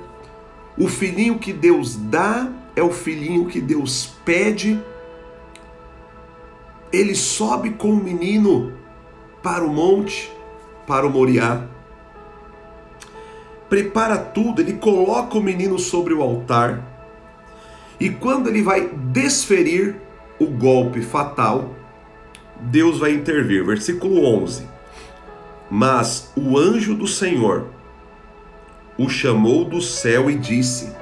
o 0.80 0.88
filhinho 0.88 1.38
que 1.38 1.52
Deus 1.52 1.94
dá 1.94 2.50
é 2.74 2.82
o 2.82 2.90
filhinho 2.90 3.44
que 3.44 3.60
Deus 3.60 4.14
pede. 4.24 4.80
Ele 6.90 7.14
sobe 7.14 7.72
com 7.72 7.90
o 7.90 8.02
menino 8.02 8.72
para 9.42 9.62
o 9.62 9.68
monte, 9.68 10.32
para 10.86 11.06
o 11.06 11.10
Moriá. 11.10 11.66
Prepara 13.68 14.16
tudo, 14.16 14.62
ele 14.62 14.72
coloca 14.72 15.36
o 15.36 15.42
menino 15.42 15.78
sobre 15.78 16.14
o 16.14 16.22
altar. 16.22 16.82
E 18.00 18.08
quando 18.08 18.48
ele 18.48 18.62
vai 18.62 18.88
desferir 18.88 20.00
o 20.38 20.46
golpe 20.46 21.02
fatal, 21.02 21.76
Deus 22.58 22.98
vai 22.98 23.12
intervir. 23.12 23.66
Versículo 23.66 24.24
11. 24.24 24.66
Mas 25.70 26.32
o 26.34 26.56
anjo 26.56 26.94
do 26.94 27.06
Senhor 27.06 27.66
o 28.98 29.08
chamou 29.08 29.64
do 29.64 29.80
céu 29.80 30.30
e 30.30 30.36
disse: 30.36 30.92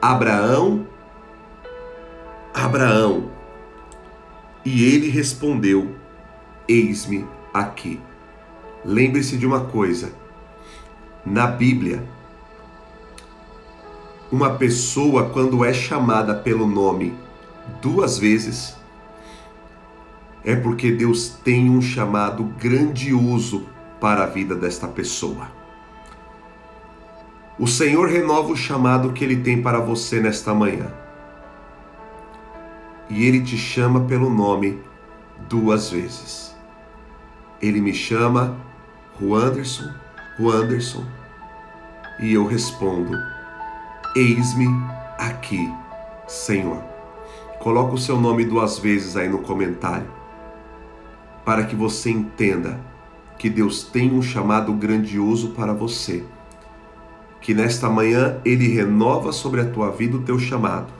Abraão, 0.00 0.86
Abraão. 2.52 3.30
E 4.64 4.84
ele 4.84 5.08
respondeu: 5.08 5.94
Eis-me 6.68 7.26
aqui. 7.52 8.00
Lembre-se 8.84 9.36
de 9.36 9.46
uma 9.46 9.64
coisa: 9.64 10.12
na 11.24 11.46
Bíblia, 11.46 12.04
uma 14.30 14.54
pessoa, 14.54 15.30
quando 15.30 15.64
é 15.64 15.72
chamada 15.72 16.34
pelo 16.34 16.66
nome 16.66 17.14
duas 17.80 18.18
vezes, 18.18 18.76
é 20.44 20.54
porque 20.54 20.92
Deus 20.92 21.28
tem 21.28 21.70
um 21.70 21.80
chamado 21.80 22.44
grandioso 22.60 23.66
para 24.00 24.24
a 24.24 24.26
vida 24.26 24.54
desta 24.54 24.86
pessoa. 24.86 25.63
O 27.56 27.68
Senhor 27.68 28.08
renova 28.08 28.52
o 28.52 28.56
chamado 28.56 29.12
que 29.12 29.22
Ele 29.22 29.36
tem 29.36 29.62
para 29.62 29.78
você 29.78 30.20
nesta 30.20 30.52
manhã. 30.52 30.92
E 33.08 33.24
Ele 33.24 33.42
te 33.42 33.56
chama 33.56 34.00
pelo 34.00 34.28
nome 34.28 34.80
duas 35.48 35.88
vezes. 35.88 36.52
Ele 37.62 37.80
me 37.80 37.94
chama 37.94 38.56
Juanderson, 39.20 39.88
Juanderson, 40.36 41.04
e 42.18 42.32
eu 42.32 42.44
respondo: 42.44 43.16
Eis-me 44.16 44.66
aqui, 45.16 45.72
Senhor. 46.26 46.82
Coloca 47.60 47.94
o 47.94 47.98
seu 47.98 48.20
nome 48.20 48.44
duas 48.44 48.80
vezes 48.80 49.16
aí 49.16 49.28
no 49.28 49.38
comentário, 49.38 50.10
para 51.44 51.64
que 51.64 51.76
você 51.76 52.10
entenda 52.10 52.80
que 53.38 53.48
Deus 53.48 53.84
tem 53.84 54.12
um 54.12 54.20
chamado 54.20 54.72
grandioso 54.72 55.50
para 55.50 55.72
você. 55.72 56.24
Que 57.44 57.52
nesta 57.52 57.90
manhã 57.90 58.40
Ele 58.42 58.66
renova 58.68 59.30
sobre 59.30 59.60
a 59.60 59.66
tua 59.66 59.90
vida 59.90 60.16
o 60.16 60.22
teu 60.22 60.38
chamado. 60.38 60.90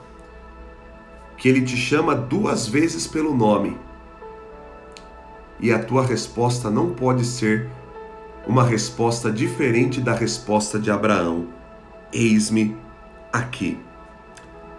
Que 1.35 1.49
Ele 1.49 1.63
te 1.63 1.75
chama 1.75 2.13
duas 2.13 2.67
vezes 2.67 3.07
pelo 3.07 3.35
nome. 3.35 3.75
E 5.59 5.71
a 5.71 5.83
tua 5.83 6.05
resposta 6.05 6.69
não 6.69 6.91
pode 6.91 7.25
ser 7.25 7.67
uma 8.45 8.63
resposta 8.63 9.31
diferente 9.31 9.99
da 9.99 10.13
resposta 10.13 10.77
de 10.77 10.91
Abraão: 10.91 11.47
Eis-me 12.13 12.77
aqui. 13.33 13.79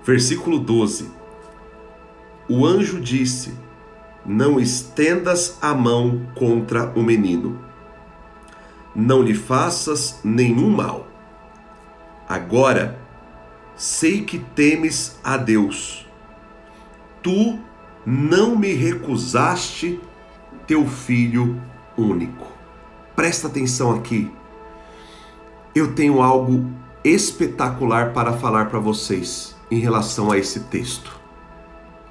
Versículo 0.05 0.61
12. 0.61 1.11
O 2.49 2.65
anjo 2.65 3.01
disse: 3.01 3.53
Não 4.25 4.61
estendas 4.61 5.59
a 5.61 5.75
mão 5.75 6.29
contra 6.37 6.93
o 6.95 7.03
menino, 7.03 7.59
não 8.95 9.21
lhe 9.21 9.35
faças 9.35 10.21
nenhum 10.23 10.71
mal. 10.71 11.16
Agora 12.29 12.99
sei 13.77 14.25
que 14.25 14.39
temes 14.39 15.19
a 15.23 15.37
Deus. 15.37 16.07
Tu 17.23 17.59
não 18.05 18.57
me 18.57 18.73
recusaste 18.73 20.01
teu 20.67 20.87
filho 20.87 21.61
único. 21.97 22.47
Presta 23.15 23.47
atenção 23.47 23.95
aqui. 23.95 24.31
Eu 25.75 25.95
tenho 25.95 26.23
algo 26.23 26.71
espetacular 27.05 28.13
para 28.13 28.33
falar 28.33 28.69
para 28.69 28.79
vocês 28.79 29.57
em 29.71 29.79
relação 29.79 30.31
a 30.31 30.39
esse 30.39 30.61
texto. 30.61 31.21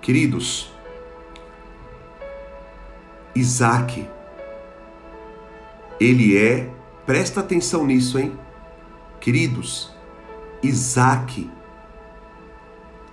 Queridos, 0.02 0.72
Isaac, 3.34 4.08
ele 6.00 6.38
é, 6.38 6.70
presta 7.06 7.40
atenção 7.40 7.86
nisso, 7.86 8.20
hein? 8.20 8.38
Queridos, 9.20 9.95
Isaac, 10.62 11.50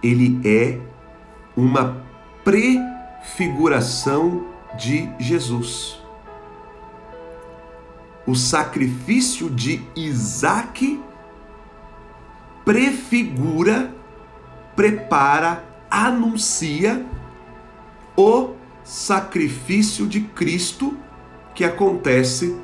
ele 0.03 0.39
é 0.45 0.79
uma 1.57 2.05
prefiguração 2.45 4.47
de 4.77 5.09
Jesus 5.19 6.03
o 8.27 8.35
sacrifício 8.35 9.51
de 9.51 9.83
Isaac 9.97 11.01
prefigura, 12.65 13.93
prepara, 14.77 15.65
anuncia 15.91 17.05
o 18.17 18.51
sacrifício 18.85 20.07
de 20.07 20.21
Cristo 20.21 20.97
que 21.55 21.65
acontece 21.65 22.57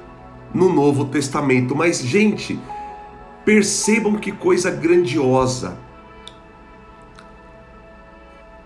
no 0.55 0.73
Novo 0.73 1.07
Testamento. 1.07 1.75
Mas, 1.75 2.01
gente, 2.01 2.59
percebam 3.49 4.17
que 4.17 4.31
coisa 4.31 4.71
grandiosa. 4.71 5.79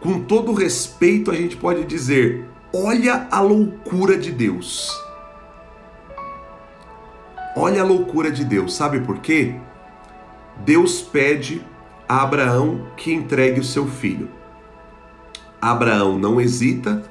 Com 0.01 0.25
todo 0.25 0.53
respeito, 0.53 1.31
a 1.31 1.37
gente 1.37 1.57
pode 1.57 1.85
dizer: 1.85 2.49
olha 2.75 3.29
a 3.31 3.41
loucura 3.41 4.19
de 4.19 4.33
Deus. 4.33 4.91
Olha 7.55 7.83
a 7.83 7.85
loucura 7.85 8.29
de 8.29 8.45
Deus, 8.45 8.75
sabe 8.75 8.99
por 8.99 9.21
quê? 9.21 9.55
Deus 10.65 11.01
pede 11.01 11.65
a 12.09 12.21
Abraão 12.21 12.89
que 12.97 13.13
entregue 13.13 13.61
o 13.61 13.65
seu 13.65 13.87
filho. 13.87 14.29
Abraão 15.61 16.19
não 16.19 16.41
hesita, 16.41 17.05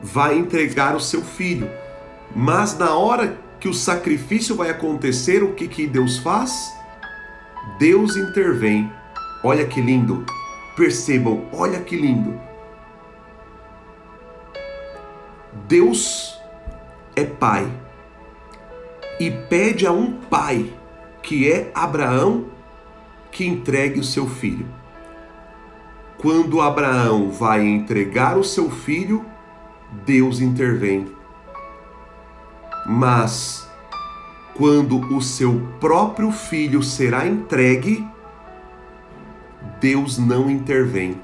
vai 0.00 0.38
entregar 0.38 0.94
o 0.94 1.00
seu 1.00 1.22
filho. 1.22 1.68
Mas 2.32 2.78
na 2.78 2.96
hora 2.96 3.36
que 3.58 3.68
o 3.68 3.74
sacrifício 3.74 4.54
vai 4.54 4.70
acontecer, 4.70 5.42
o 5.42 5.52
que, 5.52 5.66
que 5.66 5.84
Deus 5.88 6.18
faz? 6.18 6.75
Deus 7.78 8.16
intervém. 8.16 8.92
Olha 9.42 9.66
que 9.66 9.80
lindo. 9.80 10.24
Percebam, 10.76 11.44
olha 11.52 11.80
que 11.80 11.96
lindo. 11.96 12.38
Deus 15.66 16.40
é 17.14 17.24
pai 17.24 17.66
e 19.18 19.30
pede 19.30 19.86
a 19.86 19.92
um 19.92 20.12
pai, 20.12 20.72
que 21.22 21.50
é 21.50 21.70
Abraão, 21.74 22.46
que 23.30 23.46
entregue 23.46 23.98
o 23.98 24.04
seu 24.04 24.26
filho. 24.26 24.68
Quando 26.18 26.60
Abraão 26.60 27.30
vai 27.30 27.62
entregar 27.62 28.38
o 28.38 28.44
seu 28.44 28.70
filho, 28.70 29.24
Deus 30.04 30.40
intervém. 30.40 31.12
Mas 32.86 33.65
quando 34.56 34.98
o 35.14 35.20
seu 35.20 35.60
próprio 35.80 36.30
filho 36.30 36.82
será 36.82 37.26
entregue, 37.26 38.06
Deus 39.80 40.18
não 40.18 40.50
intervém. 40.50 41.20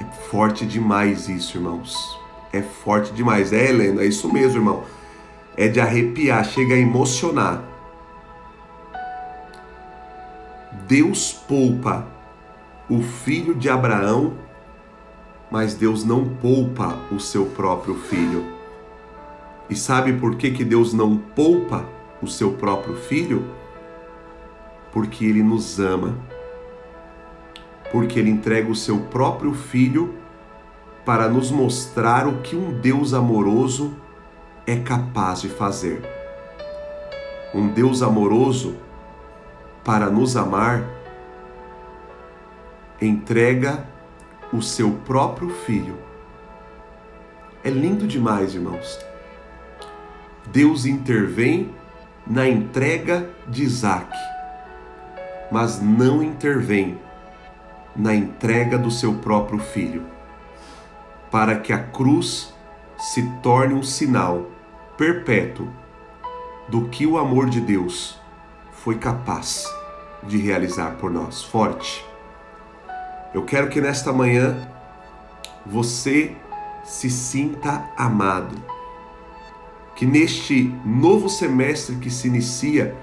É 0.00 0.04
forte 0.30 0.64
demais 0.64 1.28
isso, 1.28 1.56
irmãos. 1.56 1.96
É 2.52 2.62
forte 2.62 3.12
demais. 3.12 3.52
É, 3.52 3.68
Helena, 3.68 4.02
é 4.02 4.06
isso 4.06 4.32
mesmo, 4.32 4.58
irmão 4.58 4.84
é 5.56 5.68
de 5.68 5.80
arrepiar, 5.80 6.44
chega 6.44 6.74
a 6.74 6.78
emocionar. 6.78 7.62
Deus 10.86 11.32
poupa 11.32 12.06
o 12.88 13.02
filho 13.02 13.54
de 13.54 13.68
Abraão, 13.68 14.34
mas 15.50 15.74
Deus 15.74 16.04
não 16.04 16.28
poupa 16.28 16.98
o 17.10 17.20
seu 17.20 17.46
próprio 17.46 17.94
filho. 17.94 18.61
E 19.72 19.74
sabe 19.74 20.12
por 20.12 20.36
que, 20.36 20.50
que 20.50 20.66
Deus 20.66 20.92
não 20.92 21.16
poupa 21.16 21.86
o 22.20 22.26
seu 22.26 22.52
próprio 22.52 22.94
filho? 22.94 23.42
Porque 24.92 25.24
Ele 25.24 25.42
nos 25.42 25.80
ama. 25.80 26.14
Porque 27.90 28.18
Ele 28.18 28.28
entrega 28.28 28.70
o 28.70 28.74
seu 28.74 28.98
próprio 28.98 29.54
filho 29.54 30.14
para 31.06 31.26
nos 31.26 31.50
mostrar 31.50 32.28
o 32.28 32.42
que 32.42 32.54
um 32.54 32.70
Deus 32.70 33.14
amoroso 33.14 33.96
é 34.66 34.76
capaz 34.76 35.40
de 35.40 35.48
fazer. 35.48 36.02
Um 37.54 37.68
Deus 37.68 38.02
amoroso, 38.02 38.76
para 39.82 40.10
nos 40.10 40.36
amar, 40.36 40.86
entrega 43.00 43.86
o 44.52 44.60
seu 44.60 44.90
próprio 45.06 45.48
filho. 45.48 45.96
É 47.64 47.70
lindo 47.70 48.06
demais, 48.06 48.54
irmãos. 48.54 49.11
Deus 50.48 50.84
intervém 50.84 51.74
na 52.26 52.48
entrega 52.48 53.28
de 53.48 53.62
Isaac, 53.62 54.10
mas 55.50 55.80
não 55.80 56.22
intervém 56.22 56.98
na 57.94 58.14
entrega 58.14 58.78
do 58.78 58.90
seu 58.90 59.14
próprio 59.14 59.58
filho, 59.58 60.04
para 61.30 61.56
que 61.56 61.72
a 61.72 61.78
cruz 61.78 62.54
se 62.98 63.22
torne 63.42 63.74
um 63.74 63.82
sinal 63.82 64.46
perpétuo 64.96 65.68
do 66.68 66.88
que 66.88 67.06
o 67.06 67.18
amor 67.18 67.50
de 67.50 67.60
Deus 67.60 68.20
foi 68.70 68.96
capaz 68.96 69.64
de 70.22 70.38
realizar 70.38 70.92
por 70.92 71.10
nós. 71.10 71.42
Forte. 71.42 72.04
Eu 73.34 73.44
quero 73.44 73.68
que 73.68 73.80
nesta 73.80 74.12
manhã 74.12 74.68
você 75.64 76.36
se 76.84 77.10
sinta 77.10 77.84
amado. 77.96 78.54
Que 79.94 80.06
neste 80.06 80.72
novo 80.84 81.28
semestre 81.28 81.96
que 81.96 82.10
se 82.10 82.28
inicia, 82.28 82.94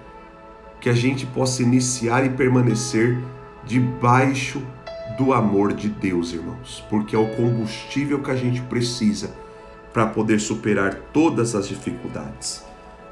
que 0.80 0.90
a 0.90 0.94
gente 0.94 1.26
possa 1.26 1.62
iniciar 1.62 2.26
e 2.26 2.30
permanecer 2.30 3.18
debaixo 3.66 4.62
do 5.18 5.34
amor 5.34 5.74
de 5.74 5.90
Deus, 5.90 6.32
irmãos, 6.34 6.84
porque 6.90 7.16
é 7.16 7.20
o 7.20 7.36
combustível 7.36 8.22
que 8.22 8.32
a 8.32 8.36
gente 8.36 8.62
precisa 8.62 9.34
para 9.94 10.06
poder 10.06 10.40
superar 10.40 10.96
todas 11.14 11.56
as 11.56 11.68
dificuldades. 11.68 12.64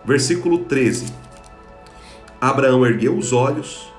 Versículo 0.05 0.59
13. 0.59 1.13
Abraão 2.39 2.85
ergueu 2.85 3.17
os 3.17 3.33
olhos 3.33 3.91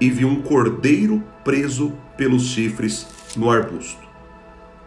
e 0.00 0.10
viu 0.10 0.28
um 0.28 0.42
cordeiro 0.42 1.22
preso 1.44 1.92
pelos 2.16 2.46
chifres 2.46 3.06
no 3.36 3.50
arbusto. 3.50 4.02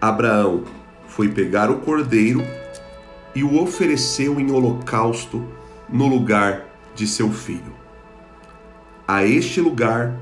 Abraão 0.01 0.63
foi 1.07 1.29
pegar 1.29 1.71
o 1.71 1.79
cordeiro 1.79 2.43
e 3.35 3.43
o 3.43 3.61
ofereceu 3.61 4.39
em 4.39 4.51
holocausto 4.51 5.45
no 5.89 6.07
lugar 6.07 6.65
de 6.95 7.07
seu 7.07 7.31
filho. 7.31 7.75
A 9.07 9.23
este 9.23 9.61
lugar, 9.61 10.17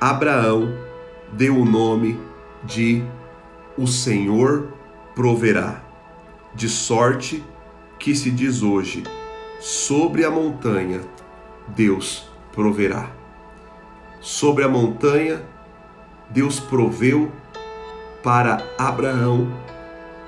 Abraão 0.00 0.74
deu 1.32 1.56
o 1.56 1.64
nome 1.64 2.20
de 2.64 3.02
O 3.76 3.86
Senhor 3.86 4.68
proverá, 5.14 5.82
de 6.54 6.68
sorte 6.68 7.42
que 7.98 8.14
se 8.14 8.30
diz 8.30 8.62
hoje: 8.62 9.04
sobre 9.60 10.24
a 10.24 10.30
montanha 10.30 11.00
Deus 11.68 12.28
proverá. 12.52 13.10
Sobre 14.20 14.64
a 14.64 14.68
montanha 14.68 15.42
Deus 16.28 16.60
proveu 16.60 17.30
para 18.22 18.64
Abraão 18.78 19.50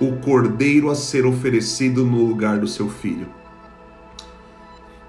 o 0.00 0.16
cordeiro 0.16 0.90
a 0.90 0.94
ser 0.94 1.24
oferecido 1.26 2.04
no 2.04 2.24
lugar 2.24 2.58
do 2.58 2.66
seu 2.66 2.88
filho. 2.88 3.28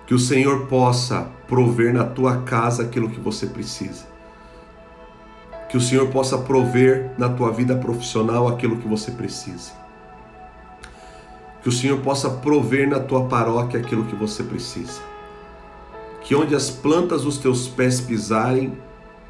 Que 0.05 0.13
o 0.13 0.19
Senhor 0.19 0.67
possa 0.67 1.27
prover 1.47 1.93
na 1.93 2.03
tua 2.03 2.41
casa 2.41 2.83
aquilo 2.83 3.09
que 3.09 3.19
você 3.19 3.47
precisa. 3.47 4.05
Que 5.69 5.77
o 5.77 5.81
Senhor 5.81 6.07
possa 6.09 6.37
prover 6.37 7.11
na 7.17 7.29
tua 7.29 7.51
vida 7.51 7.75
profissional 7.75 8.47
aquilo 8.47 8.77
que 8.77 8.87
você 8.87 9.09
precisa. 9.09 9.71
Que 11.61 11.69
o 11.69 11.71
Senhor 11.71 11.99
possa 12.01 12.29
prover 12.29 12.87
na 12.87 12.99
tua 12.99 13.25
paróquia 13.25 13.79
aquilo 13.79 14.05
que 14.05 14.15
você 14.15 14.43
precisa. 14.43 15.01
Que 16.21 16.35
onde 16.35 16.53
as 16.53 16.69
plantas 16.69 17.23
dos 17.23 17.37
teus 17.37 17.67
pés 17.67 17.99
pisarem, 17.99 18.77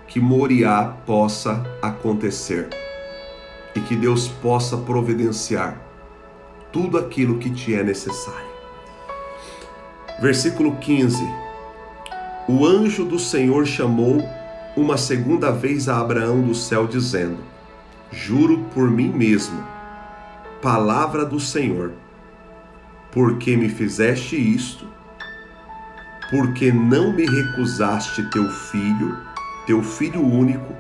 que 0.08 0.20
Moriá 0.20 0.96
possa 1.06 1.64
acontecer 1.82 2.70
e 3.76 3.80
que 3.80 3.96
Deus 3.96 4.28
possa 4.28 4.78
providenciar 4.78 5.82
tudo 6.72 6.98
aquilo 6.98 7.38
que 7.38 7.50
te 7.50 7.76
é 7.76 7.84
necessário. 7.84 8.54
Versículo 10.20 10.76
15: 10.78 11.24
O 12.48 12.66
anjo 12.66 13.06
do 13.06 13.20
Senhor 13.20 13.66
chamou 13.66 14.22
uma 14.76 14.98
segunda 14.98 15.52
vez 15.52 15.88
a 15.88 16.00
Abraão 16.00 16.42
do 16.42 16.56
céu, 16.56 16.88
dizendo: 16.88 17.38
Juro 18.12 18.66
por 18.74 18.90
mim 18.90 19.10
mesmo, 19.10 19.64
palavra 20.62 21.26
do 21.26 21.40
Senhor, 21.40 21.92
porque 23.12 23.56
me 23.56 23.70
fizeste 23.70 24.36
isto, 24.36 24.88
porque 26.32 26.72
não 26.72 27.14
me 27.14 27.26
recusaste 27.26 28.30
teu 28.32 28.50
filho, 28.50 29.18
teu 29.68 29.84
filho 29.84 30.26
único, 30.26 30.74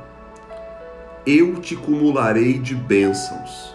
eu 1.25 1.55
te 1.62 1.75
cumularei 1.75 2.59
de 2.59 2.75
bênçãos. 2.75 3.73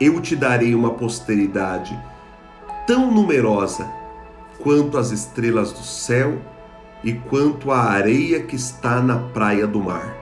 Eu 0.00 0.20
te 0.20 0.34
darei 0.34 0.74
uma 0.74 0.94
posteridade 0.94 1.96
tão 2.86 3.10
numerosa 3.10 3.88
quanto 4.58 4.98
as 4.98 5.12
estrelas 5.12 5.72
do 5.72 5.82
céu 5.82 6.40
e 7.04 7.12
quanto 7.12 7.70
a 7.70 7.78
areia 7.78 8.42
que 8.42 8.56
está 8.56 9.00
na 9.00 9.16
praia 9.16 9.66
do 9.66 9.80
mar. 9.80 10.16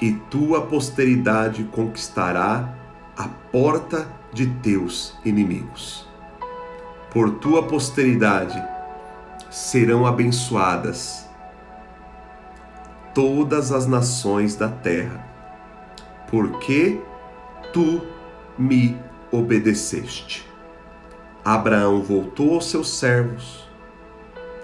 E 0.00 0.12
tua 0.12 0.62
posteridade 0.62 1.64
conquistará 1.64 2.72
a 3.16 3.28
porta 3.50 4.08
de 4.32 4.46
teus 4.46 5.18
inimigos. 5.24 6.08
Por 7.10 7.32
tua 7.32 7.64
posteridade 7.64 8.62
serão 9.50 10.06
abençoadas 10.06 11.29
todas 13.14 13.72
as 13.72 13.86
nações 13.86 14.56
da 14.56 14.68
terra, 14.68 15.24
porque 16.30 17.00
tu 17.72 18.02
me 18.58 18.96
obedeceste. 19.30 20.48
Abraão 21.44 22.02
voltou 22.02 22.54
aos 22.54 22.70
seus 22.70 22.90
servos 22.90 23.68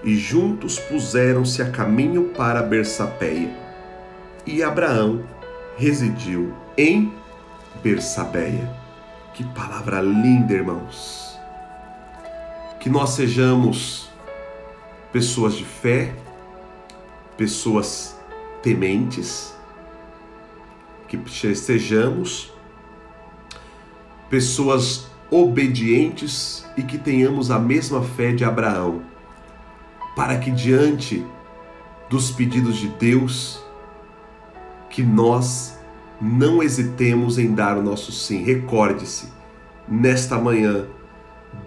e 0.04 0.14
juntos 0.14 0.78
puseram-se 0.78 1.62
a 1.62 1.70
caminho 1.70 2.30
para 2.30 2.62
Bersapeia. 2.62 3.56
E 4.44 4.62
Abraão 4.62 5.24
residiu 5.76 6.54
em 6.76 7.12
Bersabeia. 7.82 8.70
Que 9.34 9.44
palavra 9.44 10.00
linda, 10.00 10.52
irmãos. 10.52 11.38
Que 12.78 12.88
nós 12.88 13.10
sejamos 13.10 14.08
pessoas 15.12 15.54
de 15.54 15.64
fé, 15.64 16.14
pessoas 17.36 18.15
tementes, 18.66 19.54
que 21.06 21.16
sejamos 21.54 22.52
pessoas 24.28 25.06
obedientes 25.30 26.66
e 26.76 26.82
que 26.82 26.98
tenhamos 26.98 27.52
a 27.52 27.60
mesma 27.60 28.02
fé 28.02 28.32
de 28.32 28.44
Abraão, 28.44 29.02
para 30.16 30.36
que 30.38 30.50
diante 30.50 31.24
dos 32.10 32.32
pedidos 32.32 32.78
de 32.78 32.88
Deus, 32.88 33.64
que 34.90 35.04
nós 35.04 35.78
não 36.20 36.60
hesitemos 36.60 37.38
em 37.38 37.54
dar 37.54 37.78
o 37.78 37.82
nosso 37.84 38.10
sim. 38.10 38.42
Recorde-se, 38.42 39.28
nesta 39.86 40.40
manhã, 40.40 40.86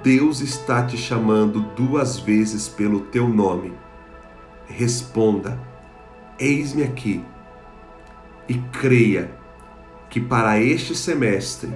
Deus 0.04 0.42
está 0.42 0.86
te 0.86 0.98
chamando 0.98 1.62
duas 1.78 2.20
vezes 2.20 2.68
pelo 2.68 3.00
teu 3.00 3.30
nome. 3.30 3.72
Responda 4.68 5.69
Eis-me 6.40 6.84
aqui 6.84 7.24
e 8.48 8.54
creia 8.80 9.30
que 10.10 10.22
para 10.22 10.58
este 10.60 10.96
semestre 10.96 11.70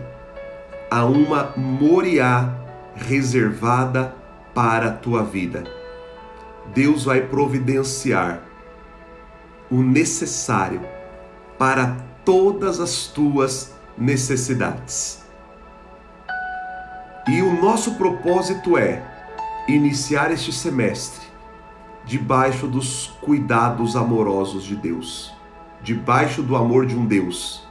há 0.90 1.04
uma 1.06 1.54
Moriá 1.58 2.56
reservada 2.96 4.16
para 4.54 4.88
a 4.88 4.94
tua 4.94 5.22
vida. 5.24 5.64
Deus 6.74 7.04
vai 7.04 7.22
providenciar 7.22 8.42
o 9.70 9.82
necessário 9.82 10.82
para 11.58 11.98
todas 12.24 12.80
as 12.80 13.08
tuas 13.08 13.74
necessidades. 13.98 15.24
E 17.28 17.42
o 17.42 17.62
nosso 17.62 17.96
propósito 17.96 18.78
é 18.78 19.04
iniciar 19.68 20.32
este 20.32 20.54
semestre 20.54 21.23
debaixo 22.06 22.68
dos 22.68 23.08
cuidados 23.22 23.96
amorosos 23.96 24.64
de 24.64 24.76
Deus, 24.76 25.34
debaixo 25.82 26.42
do 26.42 26.56
amor 26.56 26.86
de 26.86 26.96
um 26.96 27.06
Deus 27.06 27.64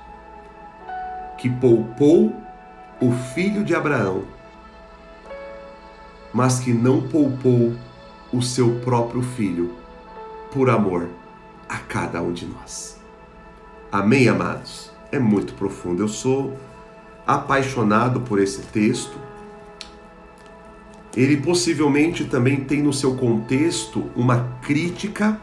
que 1.42 1.50
poupou 1.50 2.32
o 3.00 3.10
filho 3.34 3.64
de 3.64 3.74
Abraão, 3.74 4.22
mas 6.32 6.60
que 6.60 6.72
não 6.72 7.02
poupou 7.02 7.74
o 8.32 8.40
seu 8.40 8.78
próprio 8.78 9.22
filho 9.22 9.74
por 10.52 10.70
amor 10.70 11.08
a 11.68 11.78
cada 11.78 12.22
um 12.22 12.32
de 12.32 12.46
nós. 12.46 13.02
Amém, 13.90 14.28
amados? 14.28 14.92
É 15.10 15.18
muito 15.18 15.54
profundo. 15.54 16.04
Eu 16.04 16.08
sou 16.08 16.56
apaixonado 17.26 18.20
por 18.20 18.38
esse 18.38 18.62
texto 18.62 19.18
ele 21.16 21.36
possivelmente 21.36 22.24
também 22.24 22.64
tem 22.64 22.82
no 22.82 22.92
seu 22.92 23.14
contexto 23.16 24.10
uma 24.16 24.56
crítica 24.62 25.38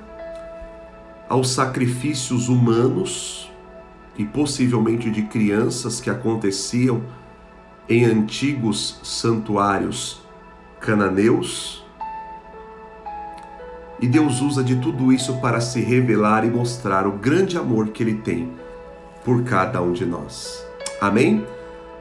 aos 1.28 1.52
sacrifícios 1.52 2.50
humanos 2.50 3.52
e 4.18 4.26
possivelmente 4.26 5.12
de 5.12 5.22
crianças 5.24 6.02
que 6.02 6.10
aconteciam 6.10 7.04
em 7.88 8.04
antigos 8.04 9.00
santuários 9.04 10.22
cananeus. 10.80 11.86
E 14.02 14.08
Deus 14.08 14.42
usa 14.42 14.64
de 14.64 14.78
tudo 14.78 15.14
isso 15.14 15.40
para 15.40 15.62
se 15.62 15.82
revelar 15.82 16.46
e 16.46 16.50
mostrar 16.50 17.06
o 17.06 17.12
grande 17.12 17.58
amor 17.58 17.90
que 17.90 18.02
Ele 18.02 18.16
tem 18.16 18.52
por 19.24 19.44
cada 19.44 19.82
um 19.82 19.92
de 19.92 20.06
nós. 20.06 20.66
Amém? 21.00 21.46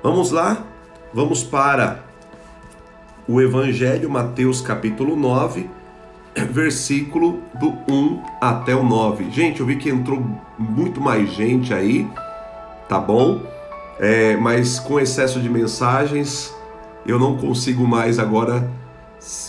Vamos 0.03 0.31
lá? 0.31 0.65
Vamos 1.13 1.43
para 1.43 2.08
o 3.29 3.43
Evangelho, 3.43 4.09
Mateus 4.09 4.63
capítulo 4.63 5.15
9, 5.15 5.69
versículo 6.51 7.43
do 7.61 7.75
1 7.87 8.23
até 8.41 8.75
o 8.75 8.83
9. 8.83 9.31
Gente, 9.31 9.61
eu 9.61 9.67
vi 9.67 9.77
que 9.77 9.91
entrou 9.91 10.25
muito 10.59 10.99
mais 10.99 11.31
gente 11.35 11.75
aí, 11.75 12.09
tá 12.89 12.99
bom? 12.99 13.43
É, 14.01 14.35
mas 14.37 14.81
com 14.81 14.99
excesso 14.99 15.41
de 15.41 15.51
mensagens 15.51 16.55
eu 17.05 17.19
não 17.19 17.37
consigo 17.37 17.87
mais 17.87 18.19
agora 18.19 18.71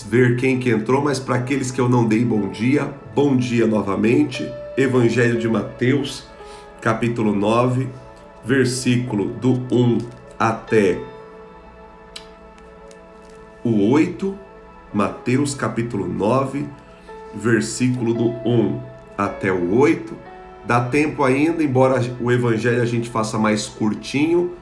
ver 0.08 0.36
quem 0.36 0.60
que 0.60 0.70
entrou, 0.70 1.02
mas 1.02 1.20
para 1.20 1.36
aqueles 1.36 1.72
que 1.72 1.80
eu 1.80 1.88
não 1.88 2.06
dei 2.06 2.26
bom 2.26 2.50
dia, 2.50 2.94
bom 3.16 3.38
dia 3.38 3.66
novamente. 3.66 4.46
Evangelho 4.76 5.40
de 5.40 5.48
Mateus, 5.48 6.26
capítulo 6.82 7.34
9, 7.34 7.88
versículo 8.44 9.28
do 9.28 9.54
1 9.72 10.00
até 10.38 11.09
o 13.64 13.90
8. 13.92 14.36
Mateus, 14.94 15.54
capítulo 15.54 16.08
9, 16.08 16.66
versículo 17.36 18.14
do 18.14 18.30
1 18.48 18.82
até 19.18 19.52
o 19.52 19.78
8. 19.78 20.14
Dá 20.66 20.82
tempo 20.82 21.24
ainda, 21.24 21.64
embora 21.64 22.02
o 22.20 22.32
evangelho 22.32 22.82
a 22.82 22.86
gente 22.86 23.10
faça 23.10 23.38
mais 23.38 23.68
curtinho. 23.68 24.54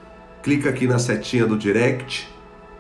Clica 0.43 0.69
aqui 0.69 0.87
na 0.87 0.99
setinha 0.99 1.45
do 1.45 1.57
direct, 1.57 2.27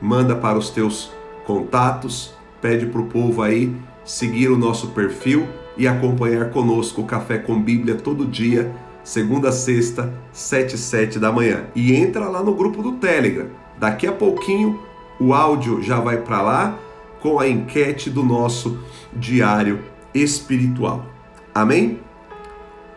manda 0.01 0.35
para 0.35 0.57
os 0.57 0.69
teus 0.69 1.11
contatos, 1.45 2.33
pede 2.61 2.85
para 2.85 3.01
o 3.01 3.07
povo 3.07 3.41
aí 3.41 3.75
seguir 4.05 4.49
o 4.49 4.57
nosso 4.57 4.89
perfil 4.89 5.47
e 5.77 5.87
acompanhar 5.87 6.49
conosco 6.49 7.01
o 7.01 7.05
Café 7.05 7.37
com 7.37 7.61
Bíblia 7.61 7.95
todo 7.95 8.25
dia, 8.25 8.71
segunda 9.03 9.49
a 9.49 9.51
sexta, 9.51 10.13
7 10.31 10.75
e 10.75 10.77
7 10.77 11.19
da 11.19 11.31
manhã. 11.31 11.65
E 11.75 11.93
entra 11.93 12.29
lá 12.29 12.41
no 12.41 12.55
grupo 12.55 12.81
do 12.81 12.93
Telegram. 12.93 13.47
Daqui 13.77 14.07
a 14.07 14.11
pouquinho 14.11 14.86
o 15.19 15.33
áudio 15.33 15.81
já 15.81 15.99
vai 15.99 16.17
para 16.17 16.41
lá 16.41 16.79
com 17.21 17.39
a 17.39 17.47
enquete 17.47 18.09
do 18.09 18.23
nosso 18.23 18.79
diário 19.13 19.83
espiritual. 20.13 21.05
Amém? 21.53 21.99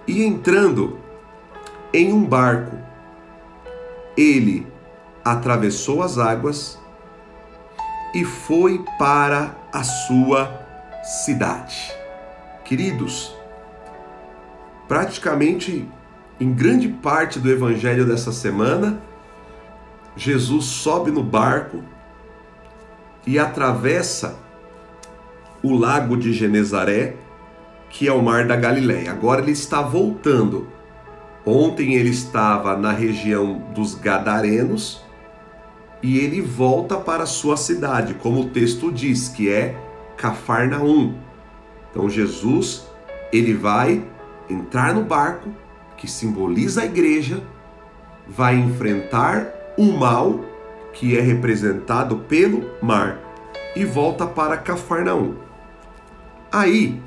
E 0.07 0.25
entrando 0.25 0.99
em 1.93 2.13
um 2.13 2.25
barco, 2.25 2.77
ele 4.17 4.67
atravessou 5.25 6.03
as 6.03 6.19
águas 6.19 6.79
e 8.15 8.25
foi 8.25 8.85
para 8.99 9.57
a 9.73 9.83
sua 9.83 10.61
cidade. 11.25 11.93
Queridos, 12.65 13.35
praticamente 14.87 15.89
em 16.39 16.53
grande 16.53 16.89
parte 16.89 17.39
do 17.39 17.51
evangelho 17.51 18.07
dessa 18.07 18.33
semana, 18.33 19.01
Jesus 20.17 20.65
sobe 20.65 21.11
no 21.11 21.23
barco 21.23 21.83
e 23.27 23.39
atravessa 23.39 24.39
o 25.63 25.75
lago 25.75 26.17
de 26.17 26.33
Genezaré, 26.33 27.17
que 27.89 28.09
é 28.09 28.13
o 28.13 28.23
mar 28.23 28.47
da 28.47 28.57
Galileia. 28.57 29.11
Agora 29.11 29.41
ele 29.43 29.53
está 29.53 29.83
voltando. 29.83 30.69
Ontem 31.45 31.95
ele 31.95 32.11
estava 32.11 32.77
na 32.77 32.93
região 32.93 33.63
dos 33.75 33.95
Gadarenos 33.95 35.03
e 36.03 36.19
ele 36.19 36.41
volta 36.41 36.97
para 36.97 37.27
sua 37.27 37.57
cidade, 37.57 38.15
como 38.15 38.41
o 38.41 38.49
texto 38.51 38.91
diz, 38.91 39.29
que 39.29 39.51
é 39.51 39.77
Cafarnaum. 40.17 41.15
Então 41.91 42.09
Jesus, 42.09 42.87
ele 43.33 43.55
vai 43.55 44.05
entrar 44.49 44.95
no 44.95 45.05
barco 45.05 45.51
que 45.97 46.11
simboliza 46.11 46.83
a 46.83 46.87
igreja, 46.87 47.43
vai 48.27 48.57
enfrentar 48.57 49.53
o 49.77 49.93
mal 49.93 50.41
que 50.93 51.17
é 51.17 51.21
representado 51.21 52.19
pelo 52.29 52.71
mar 52.83 53.19
e 53.77 53.85
volta 53.85 54.27
para 54.27 54.57
Cafarnaum. 54.57 55.37
Aí 56.51 57.01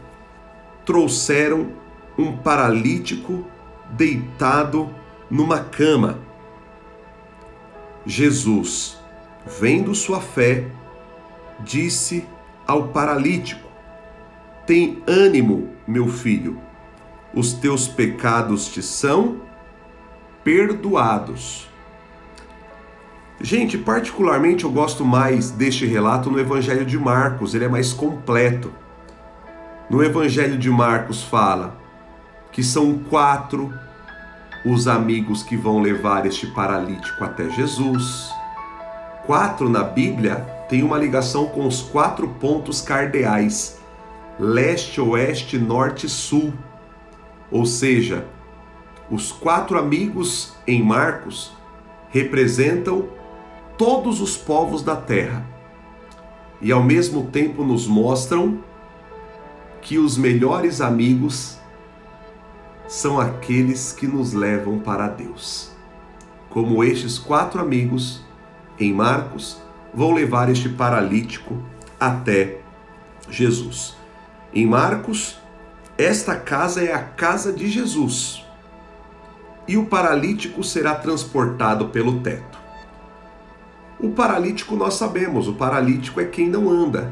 trouxeram 0.85 1.71
um 2.17 2.37
paralítico 2.37 3.45
deitado 3.91 4.89
numa 5.29 5.59
cama 5.59 6.19
Jesus, 8.05 8.97
vendo 9.45 9.95
sua 9.95 10.19
fé, 10.19 10.67
disse 11.61 12.27
ao 12.67 12.89
paralítico: 12.89 13.67
Tem 14.65 15.01
ânimo, 15.07 15.69
meu 15.87 16.07
filho, 16.07 16.59
os 17.33 17.53
teus 17.53 17.87
pecados 17.87 18.67
te 18.67 18.81
são 18.81 19.41
perdoados. 20.43 21.69
Gente, 23.45 23.77
particularmente 23.77 24.63
eu 24.63 24.71
gosto 24.71 25.03
mais 25.03 25.51
deste 25.51 25.85
relato 25.85 26.31
no 26.31 26.39
Evangelho 26.39 26.85
de 26.85 26.97
Marcos, 26.97 27.53
ele 27.53 27.65
é 27.65 27.67
mais 27.67 27.91
completo. 27.91 28.71
No 29.89 30.01
Evangelho 30.01 30.57
de 30.57 30.69
Marcos 30.69 31.21
fala 31.21 31.77
que 32.53 32.63
são 32.63 32.99
quatro 33.09 33.73
os 34.65 34.87
amigos 34.87 35.43
que 35.43 35.57
vão 35.57 35.81
levar 35.81 36.25
este 36.25 36.47
paralítico 36.47 37.21
até 37.21 37.49
Jesus. 37.49 38.31
Quatro 39.25 39.67
na 39.67 39.83
Bíblia 39.83 40.35
tem 40.69 40.81
uma 40.81 40.97
ligação 40.97 41.47
com 41.47 41.67
os 41.67 41.81
quatro 41.81 42.29
pontos 42.39 42.79
cardeais: 42.79 43.77
leste, 44.39 45.01
oeste, 45.01 45.57
norte 45.57 46.05
e 46.05 46.09
sul. 46.09 46.53
Ou 47.51 47.65
seja, 47.65 48.25
os 49.11 49.33
quatro 49.33 49.77
amigos 49.77 50.53
em 50.65 50.81
Marcos 50.81 51.51
representam 52.09 53.12
todos 53.77 54.21
os 54.21 54.37
povos 54.37 54.81
da 54.81 54.95
terra 54.95 55.45
e 56.61 56.71
ao 56.71 56.83
mesmo 56.83 57.27
tempo 57.27 57.63
nos 57.63 57.87
mostram 57.87 58.59
que 59.81 59.97
os 59.97 60.17
melhores 60.17 60.79
amigos 60.79 61.57
são 62.87 63.19
aqueles 63.19 63.91
que 63.91 64.07
nos 64.07 64.33
levam 64.33 64.79
para 64.79 65.07
Deus. 65.07 65.71
Como 66.49 66.83
estes 66.83 67.17
quatro 67.17 67.59
amigos 67.59 68.21
em 68.79 68.93
Marcos 68.93 69.61
vão 69.93 70.13
levar 70.13 70.49
este 70.49 70.69
paralítico 70.69 71.57
até 71.99 72.59
Jesus. 73.29 73.95
Em 74.53 74.65
Marcos, 74.65 75.39
esta 75.97 76.35
casa 76.35 76.83
é 76.83 76.93
a 76.93 77.03
casa 77.03 77.51
de 77.51 77.67
Jesus 77.67 78.45
e 79.67 79.77
o 79.77 79.85
paralítico 79.85 80.63
será 80.63 80.95
transportado 80.95 81.89
pelo 81.89 82.19
teto. 82.19 82.52
O 84.03 84.09
paralítico 84.09 84.75
nós 84.75 84.95
sabemos, 84.95 85.47
o 85.47 85.53
paralítico 85.53 86.19
é 86.19 86.25
quem 86.25 86.49
não 86.49 86.69
anda. 86.69 87.09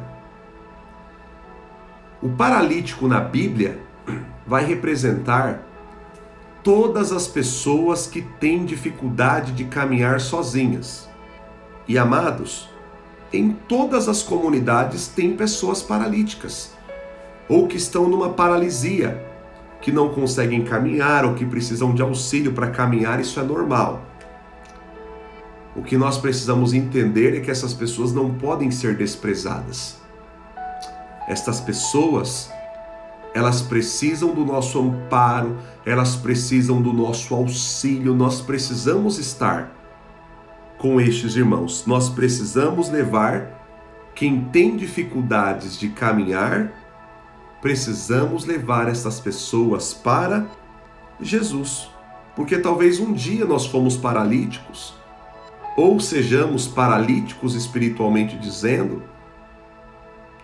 O 2.22 2.28
paralítico 2.28 3.08
na 3.08 3.22
Bíblia 3.22 3.80
vai 4.46 4.66
representar 4.66 5.66
todas 6.62 7.14
as 7.14 7.30
pessoas 7.30 8.08
que 8.08 8.22
têm 8.22 8.66
dificuldade 8.66 9.54
de 9.54 9.64
caminhar 9.64 10.20
sozinhas. 10.20 11.10
E 11.88 11.98
amados, 11.98 12.70
em 13.32 13.54
todas 13.54 14.10
as 14.10 14.22
comunidades 14.22 15.08
tem 15.08 15.34
pessoas 15.34 15.82
paralíticas 15.82 16.74
ou 17.48 17.70
que 17.70 17.78
estão 17.78 18.06
numa 18.10 18.34
paralisia, 18.34 19.26
que 19.80 19.94
não 19.94 20.10
conseguem 20.10 20.66
caminhar 20.66 21.24
ou 21.24 21.36
que 21.36 21.46
precisam 21.46 21.94
de 21.96 22.02
auxílio 22.02 22.52
para 22.52 22.70
caminhar, 22.70 23.22
isso 23.22 23.40
é 23.40 23.44
normal. 23.44 24.11
O 25.76 25.82
que 25.82 25.98
nós 25.98 26.18
precisamos 26.18 26.74
entender 26.74 27.38
é 27.38 27.40
que 27.40 27.50
essas 27.50 27.74
pessoas 27.74 28.12
não 28.14 28.34
podem 28.34 28.72
ser 28.72 28.96
desprezadas. 28.98 29.98
Estas 31.28 31.62
pessoas 31.62 32.52
elas 33.34 33.62
precisam 33.62 34.34
do 34.34 34.46
nosso 34.46 34.80
amparo, 34.80 35.58
elas 35.86 36.16
precisam 36.16 36.82
do 36.82 36.92
nosso 36.92 37.34
auxílio, 37.34 38.14
nós 38.14 38.42
precisamos 38.42 39.18
estar 39.18 39.72
com 40.78 41.00
estes 41.00 41.36
irmãos. 41.36 41.86
Nós 41.86 42.10
precisamos 42.10 42.90
levar 42.90 43.62
quem 44.14 44.44
tem 44.46 44.76
dificuldades 44.76 45.80
de 45.80 45.90
caminhar, 45.90 46.74
precisamos 47.62 48.46
levar 48.46 48.90
essas 48.90 49.20
pessoas 49.20 49.94
para 49.94 50.46
Jesus. 51.22 51.90
Porque 52.36 52.58
talvez 52.58 53.00
um 53.00 53.14
dia 53.14 53.46
nós 53.46 53.66
fomos 53.66 53.96
paralíticos, 53.96 54.94
ou 55.76 56.00
sejamos 56.00 56.68
paralíticos 56.68 57.56
espiritualmente 57.56 58.38
dizendo, 58.38 59.04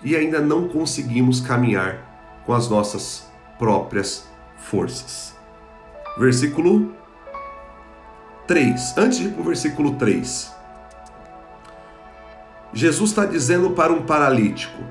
e 0.03 0.15
ainda 0.15 0.39
não 0.39 0.67
conseguimos 0.67 1.41
caminhar 1.41 2.41
com 2.45 2.53
as 2.53 2.69
nossas 2.69 3.27
próprias 3.57 4.27
forças. 4.57 5.35
Versículo 6.17 6.93
3. 8.47 8.97
Antes 8.97 9.17
de 9.19 9.25
ir 9.25 9.31
para 9.31 9.41
o 9.41 9.45
versículo 9.45 9.95
3. 9.95 10.55
Jesus 12.73 13.09
está 13.09 13.25
dizendo 13.25 13.71
para 13.71 13.91
um 13.91 14.03
paralítico: 14.03 14.83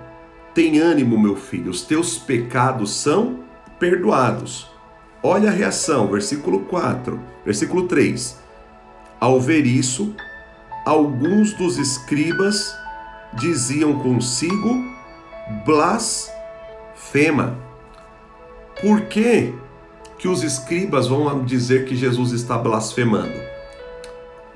Tem 0.55 0.79
ânimo, 0.79 1.19
meu 1.19 1.37
filho, 1.37 1.71
os 1.71 1.83
teus 1.83 2.19
pecados 2.19 2.95
são 2.95 3.41
perdoados. 3.79 4.71
Olha 5.23 5.51
a 5.51 5.53
reação, 5.53 6.07
versículo 6.09 6.61
4, 6.61 7.21
versículo 7.45 7.87
3. 7.89 8.46
Ao 9.21 9.41
ver 9.41 9.67
isso, 9.67 10.15
alguns 10.85 11.53
dos 11.55 11.79
escribas 11.79 12.77
diziam 13.35 13.99
consigo: 13.99 14.85
Blas 15.65 16.31
blasfema. 17.07 17.57
Por 18.81 19.03
que, 19.03 19.55
que 20.19 20.29
os 20.29 20.43
escribas 20.43 21.07
vão 21.07 21.45
dizer 21.45 21.87
que 21.87 21.97
Jesus 21.97 22.33
está 22.33 22.59
blasfemando? 22.59 23.41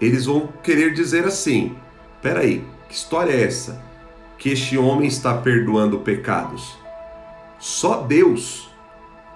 Eles 0.01 0.27
vão 0.27 0.49
querer 0.63 0.93
dizer 0.93 1.25
assim: 1.25 1.77
peraí, 2.21 2.65
Que 2.89 2.95
história 2.95 3.33
é 3.33 3.45
essa? 3.45 3.83
Que 4.37 4.51
este 4.51 4.77
homem 4.77 5.07
está 5.07 5.35
perdoando 5.35 6.01
pecados. 6.01 6.79
Só 7.59 8.03
Deus 8.03 8.71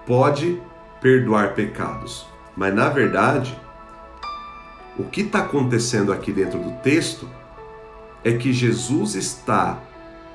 pode 0.05 0.59
perdoar 0.99 1.53
pecados. 1.53 2.25
Mas 2.55 2.73
na 2.73 2.89
verdade, 2.89 3.57
o 4.97 5.03
que 5.03 5.21
está 5.21 5.39
acontecendo 5.39 6.13
aqui 6.13 6.31
dentro 6.31 6.59
do 6.59 6.71
texto 6.81 7.29
é 8.23 8.33
que 8.33 8.53
Jesus 8.53 9.15
está 9.15 9.79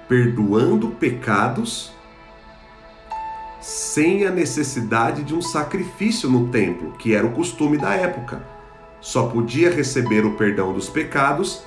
perdoando 0.09 0.89
pecados 0.91 1.93
sem 3.61 4.27
a 4.27 4.31
necessidade 4.31 5.23
de 5.23 5.35
um 5.35 5.43
sacrifício 5.43 6.31
no 6.31 6.49
templo, 6.49 6.93
que 6.93 7.15
era 7.15 7.27
o 7.27 7.33
costume 7.33 7.77
da 7.77 7.95
época. 7.95 8.43
Só 9.01 9.29
podia 9.29 9.71
receber 9.71 10.25
o 10.25 10.37
perdão 10.37 10.73
dos 10.73 10.89
pecados 10.89 11.63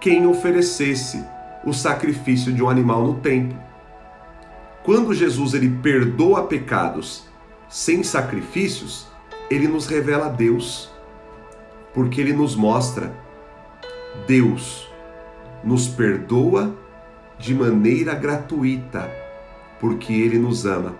quem 0.00 0.26
oferecesse 0.26 1.24
o 1.64 1.72
sacrifício 1.72 2.52
de 2.52 2.62
um 2.62 2.68
animal 2.68 3.04
no 3.04 3.14
templo. 3.14 3.58
Quando 4.84 5.12
Jesus 5.12 5.54
ele 5.54 5.68
perdoa 5.82 6.44
pecados 6.44 7.24
sem 7.68 8.02
sacrifícios, 8.04 9.06
ele 9.50 9.66
nos 9.66 9.86
revela 9.86 10.28
Deus, 10.28 10.90
porque 11.96 12.20
ele 12.20 12.34
nos 12.34 12.54
mostra 12.54 13.10
Deus 14.26 14.86
nos 15.64 15.88
perdoa 15.88 16.76
de 17.38 17.54
maneira 17.54 18.14
gratuita, 18.14 19.10
porque 19.80 20.12
ele 20.12 20.38
nos 20.38 20.66
ama. 20.66 20.94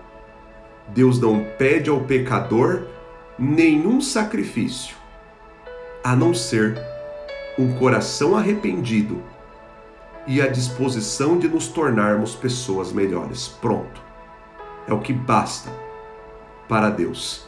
Deus 0.89 1.19
não 1.19 1.45
pede 1.57 1.89
ao 1.89 2.01
pecador 2.01 2.87
nenhum 3.37 4.01
sacrifício, 4.01 4.95
a 6.03 6.15
não 6.15 6.33
ser 6.33 6.81
um 7.59 7.77
coração 7.77 8.35
arrependido 8.35 9.21
e 10.25 10.41
a 10.41 10.47
disposição 10.47 11.37
de 11.37 11.47
nos 11.47 11.67
tornarmos 11.67 12.35
pessoas 12.35 12.91
melhores. 12.91 13.47
Pronto. 13.47 14.01
É 14.87 14.93
o 14.93 14.99
que 14.99 15.13
basta 15.13 15.69
para 16.67 16.89
Deus. 16.89 17.47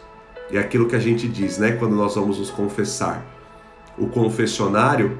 É 0.51 0.59
aquilo 0.59 0.87
que 0.87 0.95
a 0.95 0.99
gente 0.99 1.27
diz, 1.27 1.57
né, 1.57 1.71
quando 1.73 1.95
nós 1.95 2.15
vamos 2.15 2.37
nos 2.37 2.51
confessar. 2.51 3.38
O 3.99 4.07
confessionário 4.07 5.19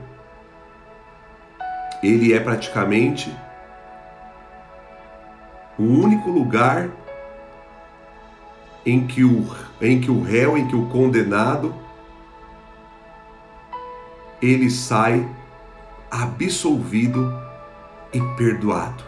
ele 2.01 2.33
é 2.33 2.39
praticamente 2.39 3.35
o 5.77 5.83
único 5.83 6.29
lugar 6.29 6.89
em 8.85 9.05
que 9.05 9.23
o, 9.23 9.45
em 9.81 9.99
que 9.99 10.09
o 10.09 10.21
réu, 10.21 10.57
em 10.57 10.67
que 10.67 10.75
o 10.75 10.87
condenado, 10.87 11.75
ele 14.41 14.69
sai 14.69 15.27
absolvido 16.09 17.31
e 18.13 18.21
perdoado, 18.35 19.03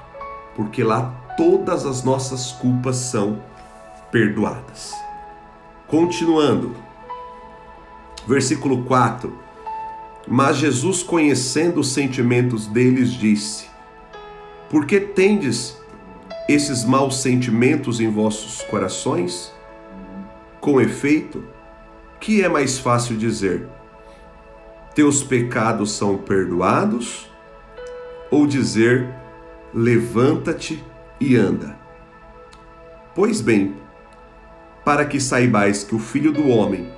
porque 0.56 0.84
lá 0.84 1.14
todas 1.38 1.86
as 1.86 2.04
nossas 2.04 2.52
culpas 2.52 2.98
são 2.98 3.42
perdoadas. 4.12 4.94
Continuando, 5.88 6.76
versículo 8.28 8.84
4: 8.84 9.51
Mas 10.28 10.58
Jesus, 10.58 11.02
conhecendo 11.02 11.80
os 11.80 11.92
sentimentos 11.92 12.68
deles, 12.68 13.12
disse: 13.12 13.68
Por 14.70 14.86
que 14.86 15.00
tendes 15.00 15.78
esses 16.48 16.86
maus 16.86 17.22
sentimentos 17.22 18.00
em 18.00 18.10
vossos 18.10 18.62
corações? 18.64 19.52
Com 20.60 20.80
efeito, 20.80 21.44
que 22.20 22.44
é 22.44 22.48
mais 22.48 22.78
fácil 22.78 23.18
dizer: 23.18 23.68
Teus 24.94 25.24
pecados 25.24 25.92
são 25.92 26.18
perdoados? 26.18 27.30
Ou 28.30 28.46
dizer: 28.46 29.10
Levanta-te 29.74 30.84
e 31.20 31.36
anda? 31.36 31.76
Pois 33.14 33.42
bem, 33.42 33.76
para 34.86 35.04
que 35.04 35.20
saibais 35.20 35.84
que 35.84 35.96
o 35.96 36.00
Filho 36.00 36.32
do 36.32 36.48
Homem 36.48 36.90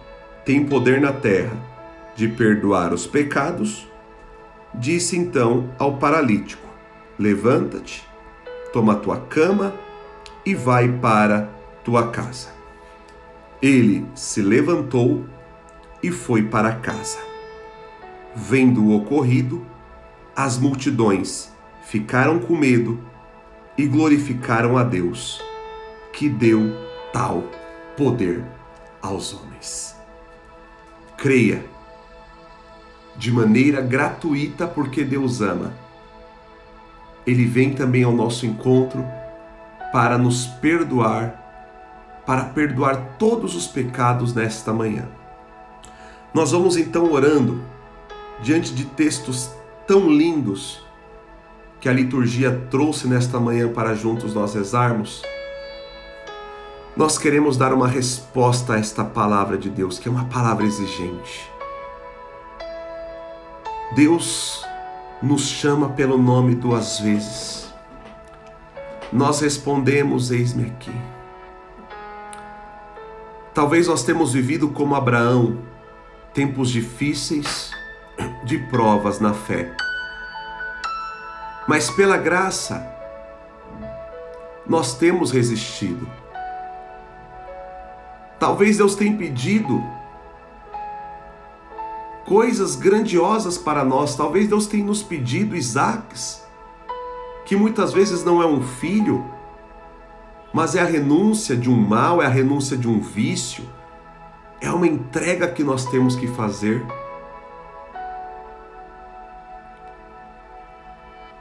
tem 0.46 0.66
poder 0.66 1.02
na 1.02 1.12
terra 1.12 1.73
de 2.16 2.28
perdoar 2.28 2.94
os 2.94 3.08
pecados, 3.08 3.88
disse 4.74 5.18
então 5.18 5.70
ao 5.78 5.98
paralítico: 5.98 6.68
Levanta-te, 7.18 8.08
toma 8.72 8.96
tua 8.96 9.20
cama 9.20 9.74
e 10.46 10.54
vai 10.56 10.90
para 10.90 11.50
tua 11.84 12.10
casa. 12.10 12.50
Ele 13.62 14.06
se 14.14 14.42
levantou 14.42 15.26
e 16.02 16.12
foi 16.12 16.44
para 16.44 16.76
casa. 16.76 17.20
Vendo 18.36 18.84
o 18.84 18.96
ocorrido, 18.96 19.66
as 20.36 20.58
multidões 20.58 21.52
ficaram 21.84 22.40
com 22.40 22.56
medo 22.58 23.00
e 23.78 23.86
glorificaram 23.86 24.78
a 24.78 24.84
Deus, 24.84 25.42
que 26.12 26.28
deu 26.28 26.74
tal 27.12 27.44
poder 27.96 28.44
aos 29.02 29.34
homens. 29.34 29.96
Creia 31.18 31.64
de 33.16 33.32
maneira 33.32 33.82
gratuita, 33.82 34.68
porque 34.68 35.04
Deus 35.04 35.42
ama. 35.42 35.74
Ele 37.26 37.46
vem 37.46 37.74
também 37.74 38.04
ao 38.04 38.12
nosso 38.12 38.46
encontro 38.46 39.06
para 39.92 40.18
nos 40.18 40.46
perdoar 40.46 41.44
para 42.26 42.46
perdoar 42.46 43.16
todos 43.20 43.56
os 43.56 43.68
pecados 43.68 44.34
nesta 44.34 44.72
manhã. 44.74 45.08
Nós 46.34 46.52
vamos 46.52 46.78
então 46.78 47.12
orando 47.12 47.62
diante 48.42 48.74
de 48.74 48.86
textos 48.86 49.52
tão 49.86 50.10
lindos 50.10 50.84
que 51.80 51.90
a 51.90 51.94
liturgia 51.94 52.66
trouxe 52.72 53.08
nesta 53.08 53.40
manhã 53.40 53.72
para 53.72 53.94
juntos 53.94 54.34
nós 54.34 54.54
rezarmos. 54.54 55.22
Nós 56.96 57.18
queremos 57.18 57.58
dar 57.58 57.74
uma 57.74 57.88
resposta 57.88 58.74
a 58.74 58.80
esta 58.80 59.04
palavra 59.04 59.58
de 59.58 59.70
Deus, 59.70 60.00
que 60.00 60.08
é 60.08 60.12
uma 60.12 60.26
palavra 60.26 60.66
exigente. 60.66 61.53
Deus 63.96 64.66
nos 65.22 65.48
chama 65.48 65.90
pelo 65.90 66.18
nome 66.18 66.56
duas 66.56 67.00
vezes. 67.00 67.72
Nós 69.12 69.40
respondemos: 69.42 70.32
Eis-me 70.32 70.66
aqui. 70.66 70.94
Talvez 73.54 73.88
nós 73.88 74.04
temos 74.04 74.34
vivido 74.34 74.70
como 74.70 74.96
Abraão, 74.96 75.60
tempos 76.34 76.72
difíceis 76.72 77.72
de 78.44 78.58
provas 78.58 79.20
na 79.20 79.34
fé. 79.34 79.72
Mas 81.68 81.92
pela 81.92 82.18
graça, 82.18 82.86
nós 84.66 84.98
temos 84.98 85.32
resistido. 85.32 86.10
Talvez 88.40 88.78
Deus 88.78 88.96
tenha 88.96 89.16
pedido 89.16 89.82
coisas 92.26 92.76
grandiosas 92.76 93.58
para 93.58 93.84
nós. 93.84 94.16
Talvez 94.16 94.48
Deus 94.48 94.68
tenha 94.68 94.86
nos 94.86 95.04
pedido 95.04 95.56
Isaques, 95.56 96.44
que 97.46 97.56
muitas 97.56 97.94
vezes 97.94 98.24
não 98.24 98.42
é 98.42 98.46
um 98.46 98.62
filho, 98.62 99.24
mas 100.54 100.76
é 100.76 100.82
a 100.82 100.86
renúncia 100.86 101.56
de 101.56 101.70
um 101.70 101.76
mal, 101.76 102.22
é 102.22 102.26
a 102.26 102.30
renúncia 102.30 102.78
de 102.78 102.88
um 102.88 103.00
vício, 103.02 103.68
é 104.62 104.72
uma 104.72 104.88
entrega 104.88 105.48
que 105.48 105.64
nós 105.64 105.86
temos 105.86 106.16
que 106.16 106.28
fazer. 106.28 106.86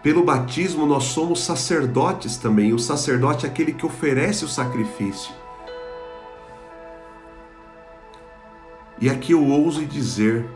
Pelo 0.03 0.25
batismo, 0.25 0.85
nós 0.85 1.05
somos 1.05 1.45
sacerdotes 1.45 2.37
também. 2.37 2.73
O 2.73 2.79
sacerdote 2.79 3.47
é 3.47 3.49
aquele 3.49 3.73
que 3.73 3.87
oferece 3.87 4.45
o 4.45 4.49
sacrifício. 4.49 5.33
E 9.01 9.09
aqui 9.09 9.31
eu 9.31 9.47
ouso 9.47 9.87
dizer 9.87 10.49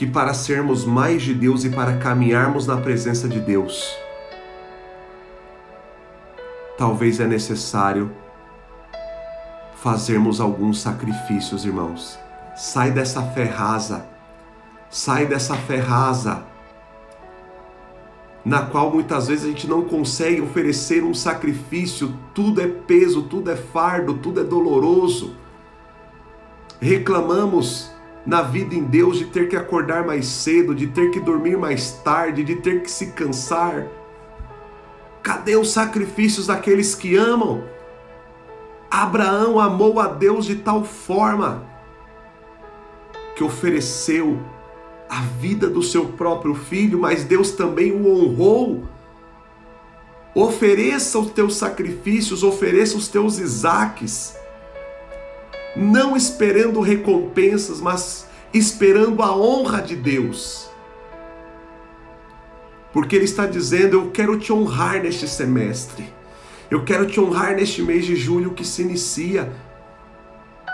que 0.00 0.06
para 0.06 0.32
sermos 0.32 0.86
mais 0.86 1.20
de 1.20 1.34
Deus 1.34 1.62
e 1.62 1.68
para 1.68 1.98
caminharmos 1.98 2.66
na 2.66 2.78
presença 2.78 3.28
de 3.28 3.38
Deus, 3.38 3.86
talvez 6.78 7.20
é 7.20 7.26
necessário 7.26 8.10
fazermos 9.74 10.40
alguns 10.40 10.80
sacrifícios, 10.80 11.66
irmãos. 11.66 12.18
Sai 12.56 12.90
dessa 12.90 13.20
fé 13.20 13.44
rasa, 13.44 14.06
sai 14.88 15.26
dessa 15.26 15.54
fé 15.54 15.76
rasa, 15.76 16.44
na 18.42 18.62
qual 18.62 18.90
muitas 18.90 19.28
vezes 19.28 19.44
a 19.44 19.48
gente 19.48 19.68
não 19.68 19.82
consegue 19.82 20.40
oferecer 20.40 21.04
um 21.04 21.12
sacrifício, 21.12 22.14
tudo 22.32 22.62
é 22.62 22.66
peso, 22.66 23.24
tudo 23.24 23.50
é 23.50 23.56
fardo, 23.56 24.14
tudo 24.14 24.40
é 24.40 24.44
doloroso. 24.44 25.36
Reclamamos 26.80 27.99
na 28.26 28.42
vida 28.42 28.74
em 28.74 28.84
Deus 28.84 29.18
de 29.18 29.26
ter 29.26 29.48
que 29.48 29.56
acordar 29.56 30.04
mais 30.04 30.26
cedo, 30.26 30.74
de 30.74 30.86
ter 30.86 31.10
que 31.10 31.20
dormir 31.20 31.56
mais 31.56 31.92
tarde, 31.92 32.44
de 32.44 32.56
ter 32.56 32.82
que 32.82 32.90
se 32.90 33.12
cansar 33.12 33.86
Cadê 35.22 35.56
os 35.56 35.70
sacrifícios 35.70 36.46
daqueles 36.46 36.94
que 36.94 37.16
amam? 37.16 37.62
Abraão 38.90 39.60
amou 39.60 40.00
a 40.00 40.06
Deus 40.06 40.46
de 40.46 40.56
tal 40.56 40.82
forma 40.82 41.66
que 43.36 43.44
ofereceu 43.44 44.40
a 45.08 45.20
vida 45.20 45.68
do 45.68 45.82
seu 45.82 46.06
próprio 46.06 46.54
filho, 46.54 46.98
mas 46.98 47.24
Deus 47.24 47.52
também 47.52 47.92
o 47.92 48.08
honrou. 48.08 48.84
Ofereça 50.34 51.18
os 51.18 51.30
teus 51.30 51.56
sacrifícios, 51.56 52.42
ofereça 52.42 52.96
os 52.96 53.08
teus 53.08 53.38
Isaques, 53.38 54.36
não 55.76 56.16
esperando 56.16 56.80
recompensas, 56.80 57.80
mas 57.80 58.26
esperando 58.52 59.22
a 59.22 59.34
honra 59.34 59.80
de 59.80 59.96
Deus. 59.96 60.68
Porque 62.92 63.16
Ele 63.16 63.24
está 63.24 63.46
dizendo: 63.46 63.96
Eu 63.96 64.10
quero 64.10 64.38
te 64.38 64.52
honrar 64.52 65.02
neste 65.02 65.28
semestre, 65.28 66.12
eu 66.70 66.84
quero 66.84 67.06
te 67.06 67.20
honrar 67.20 67.54
neste 67.54 67.82
mês 67.82 68.04
de 68.04 68.16
julho 68.16 68.52
que 68.52 68.64
se 68.64 68.82
inicia. 68.82 69.52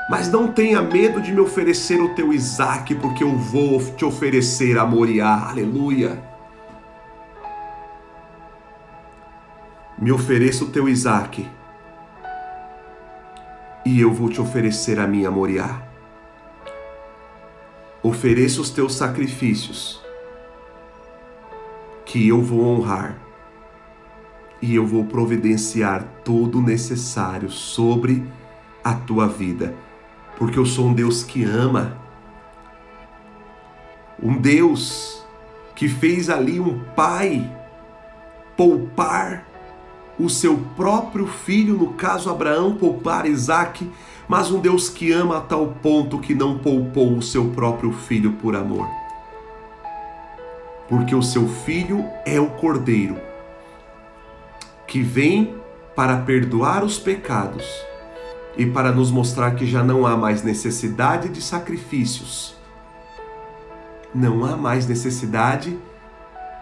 Mas 0.08 0.30
não 0.30 0.46
tenha 0.46 0.80
medo 0.80 1.20
de 1.20 1.32
me 1.32 1.40
oferecer 1.40 2.00
o 2.00 2.14
teu 2.14 2.32
Isaac, 2.32 2.94
porque 2.94 3.24
eu 3.24 3.36
vou 3.36 3.80
te 3.96 4.04
oferecer 4.04 4.78
a 4.78 4.86
Moriá. 4.86 5.48
Aleluia. 5.48 6.22
Me 9.98 10.12
ofereça 10.12 10.62
o 10.62 10.68
teu 10.68 10.88
Isaac, 10.88 11.48
e 13.86 14.00
eu 14.00 14.12
vou 14.12 14.28
te 14.28 14.40
oferecer 14.40 14.98
a 14.98 15.06
minha 15.06 15.30
Moriá. 15.30 15.82
Ofereça 18.02 18.60
os 18.60 18.68
teus 18.68 18.94
sacrifícios, 18.94 20.02
que 22.04 22.28
eu 22.28 22.42
vou 22.42 22.66
honrar, 22.66 23.16
e 24.60 24.74
eu 24.74 24.86
vou 24.86 25.04
providenciar 25.04 26.04
todo 26.22 26.58
o 26.58 26.62
necessário 26.62 27.48
sobre 27.48 28.22
a 28.84 28.92
tua 28.92 29.26
vida 29.26 29.74
porque 30.36 30.58
eu 30.58 30.66
sou 30.66 30.86
um 30.86 30.94
Deus 30.94 31.24
que 31.24 31.44
ama. 31.44 31.96
Um 34.22 34.36
Deus 34.36 35.24
que 35.74 35.88
fez 35.88 36.30
ali 36.30 36.60
um 36.60 36.80
pai 36.94 37.50
poupar 38.56 39.46
o 40.18 40.30
seu 40.30 40.56
próprio 40.76 41.26
filho, 41.26 41.76
no 41.76 41.92
caso 41.94 42.30
Abraão, 42.30 42.76
poupar 42.76 43.26
Isaac, 43.26 43.90
mas 44.28 44.50
um 44.50 44.58
Deus 44.58 44.88
que 44.88 45.12
ama 45.12 45.38
a 45.38 45.40
tal 45.40 45.68
ponto 45.82 46.18
que 46.18 46.34
não 46.34 46.58
poupou 46.58 47.16
o 47.16 47.22
seu 47.22 47.50
próprio 47.50 47.92
filho 47.92 48.32
por 48.32 48.56
amor. 48.56 48.88
Porque 50.88 51.14
o 51.14 51.22
seu 51.22 51.46
filho 51.48 52.04
é 52.24 52.40
o 52.40 52.50
cordeiro 52.50 53.16
que 54.86 55.02
vem 55.02 55.54
para 55.94 56.18
perdoar 56.18 56.84
os 56.84 56.98
pecados 56.98 57.66
e 58.56 58.64
para 58.64 58.92
nos 58.92 59.10
mostrar 59.10 59.54
que 59.54 59.66
já 59.66 59.82
não 59.82 60.06
há 60.06 60.16
mais 60.16 60.42
necessidade 60.42 61.28
de 61.28 61.42
sacrifícios. 61.42 62.54
Não 64.14 64.44
há 64.44 64.56
mais 64.56 64.86
necessidade 64.86 65.76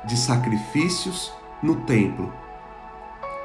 de 0.05 0.17
sacrifícios 0.17 1.33
no 1.63 1.77
templo. 1.83 2.33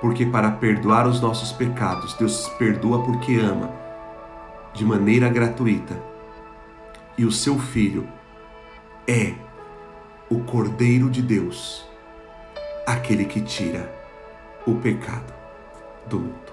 Porque 0.02 0.26
para 0.26 0.52
perdoar 0.52 1.08
os 1.08 1.20
nossos 1.20 1.52
pecados, 1.52 2.14
Deus 2.14 2.48
perdoa 2.58 3.04
porque 3.04 3.36
ama, 3.36 3.72
de 4.74 4.86
maneira 4.86 5.28
gratuita. 5.30 6.02
E 7.18 7.26
o 7.26 7.32
seu 7.32 7.60
filho 7.60 8.08
é 9.08 9.34
o 10.30 10.40
Cordeiro 10.40 11.10
de 11.10 11.22
Deus, 11.22 11.86
aquele 12.86 13.26
que 13.26 13.42
tira 13.42 13.92
o 14.66 14.76
pecado 14.76 15.34
do 16.08 16.20
mundo. 16.20 16.50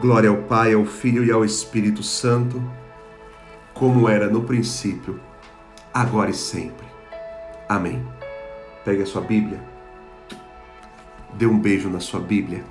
Glória 0.00 0.28
ao 0.28 0.38
Pai, 0.38 0.74
ao 0.74 0.84
Filho 0.84 1.24
e 1.24 1.30
ao 1.30 1.44
Espírito 1.44 2.02
Santo, 2.02 2.62
como 3.72 4.08
era 4.08 4.28
no 4.28 4.42
princípio, 4.42 5.20
agora 5.92 6.30
e 6.30 6.34
sempre. 6.34 6.86
Amém. 7.68 8.04
Pegue 8.84 9.02
a 9.02 9.06
sua 9.06 9.22
Bíblia, 9.22 9.60
dê 11.36 11.46
um 11.46 11.58
beijo 11.58 11.88
na 11.88 12.00
sua 12.00 12.20
Bíblia. 12.20 12.64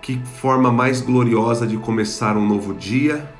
Que 0.00 0.18
forma 0.24 0.70
mais 0.70 1.00
gloriosa 1.00 1.66
de 1.66 1.76
começar 1.76 2.36
um 2.36 2.46
novo 2.46 2.74
dia, 2.74 3.32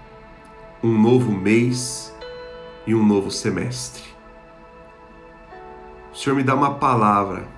um 0.83 1.01
novo 1.01 1.31
mês 1.31 2.15
e 2.87 2.95
um 2.95 3.05
novo 3.05 3.31
semestre. 3.31 4.03
O 6.13 6.17
Senhor 6.17 6.37
me 6.37 6.43
dá 6.43 6.55
uma 6.55 6.75
palavra 6.75 7.57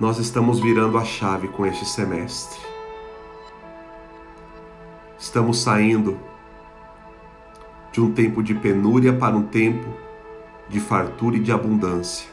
nós 0.00 0.18
estamos 0.18 0.60
virando 0.60 0.96
a 0.96 1.04
chave 1.04 1.46
com 1.48 1.66
este 1.66 1.84
semestre. 1.84 2.58
Estamos 5.18 5.60
saindo 5.60 6.18
de 7.92 8.00
um 8.00 8.10
tempo 8.10 8.42
de 8.42 8.54
penúria 8.54 9.12
para 9.12 9.36
um 9.36 9.42
tempo 9.42 9.86
de 10.70 10.78
fartura 10.78 11.36
e 11.36 11.40
de 11.40 11.50
abundância. 11.50 12.28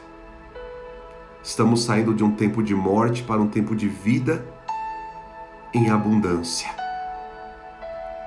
Estamos 1.42 1.82
saindo 1.82 2.14
de 2.14 2.22
um 2.22 2.30
tempo 2.30 2.62
de 2.62 2.72
morte 2.72 3.24
para 3.24 3.40
um 3.40 3.48
tempo 3.48 3.74
de 3.74 3.88
vida 3.88 4.46
em 5.74 5.90
abundância. 5.90 6.70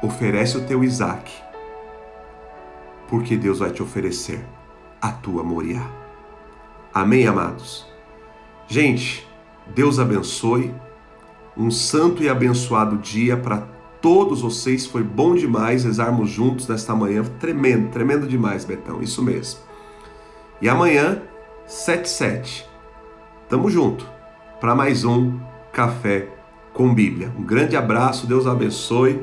Oferece 0.03 0.57
o 0.57 0.65
teu 0.65 0.83
Isaac, 0.83 1.31
porque 3.07 3.37
Deus 3.37 3.59
vai 3.59 3.71
te 3.71 3.81
oferecer 3.81 4.45
a 5.01 5.11
tua 5.11 5.43
Moriá. 5.43 5.89
Amém, 6.93 7.25
amados? 7.25 7.87
Gente, 8.67 9.25
Deus 9.73 9.97
abençoe. 9.97 10.73
Um 11.55 11.71
santo 11.71 12.21
e 12.21 12.27
abençoado 12.27 12.97
dia 12.97 13.37
para 13.37 13.65
todos 14.01 14.41
vocês. 14.41 14.85
Foi 14.85 15.03
bom 15.03 15.35
demais 15.35 15.85
rezarmos 15.85 16.29
juntos 16.29 16.67
nesta 16.67 16.93
manhã. 16.93 17.23
Tremendo, 17.39 17.91
tremendo 17.91 18.27
demais, 18.27 18.65
Betão. 18.65 19.01
Isso 19.01 19.23
mesmo. 19.23 19.70
E 20.61 20.69
amanhã, 20.69 21.23
77. 21.65 22.69
Tamo 23.49 23.69
junto 23.69 24.07
para 24.59 24.75
mais 24.75 25.03
um 25.03 25.39
Café 25.73 26.27
com 26.71 26.93
Bíblia. 26.93 27.33
Um 27.35 27.43
grande 27.43 27.75
abraço, 27.75 28.27
Deus 28.27 28.45
abençoe. 28.45 29.19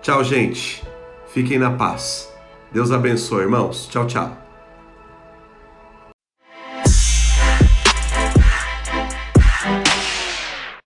Tchau, 0.00 0.24
gente. 0.24 0.82
Fiquem 1.28 1.58
na 1.58 1.70
paz. 1.70 2.28
Deus 2.72 2.90
abençoe, 2.90 3.42
irmãos. 3.42 3.86
Tchau, 3.86 4.06
tchau. 4.06 4.41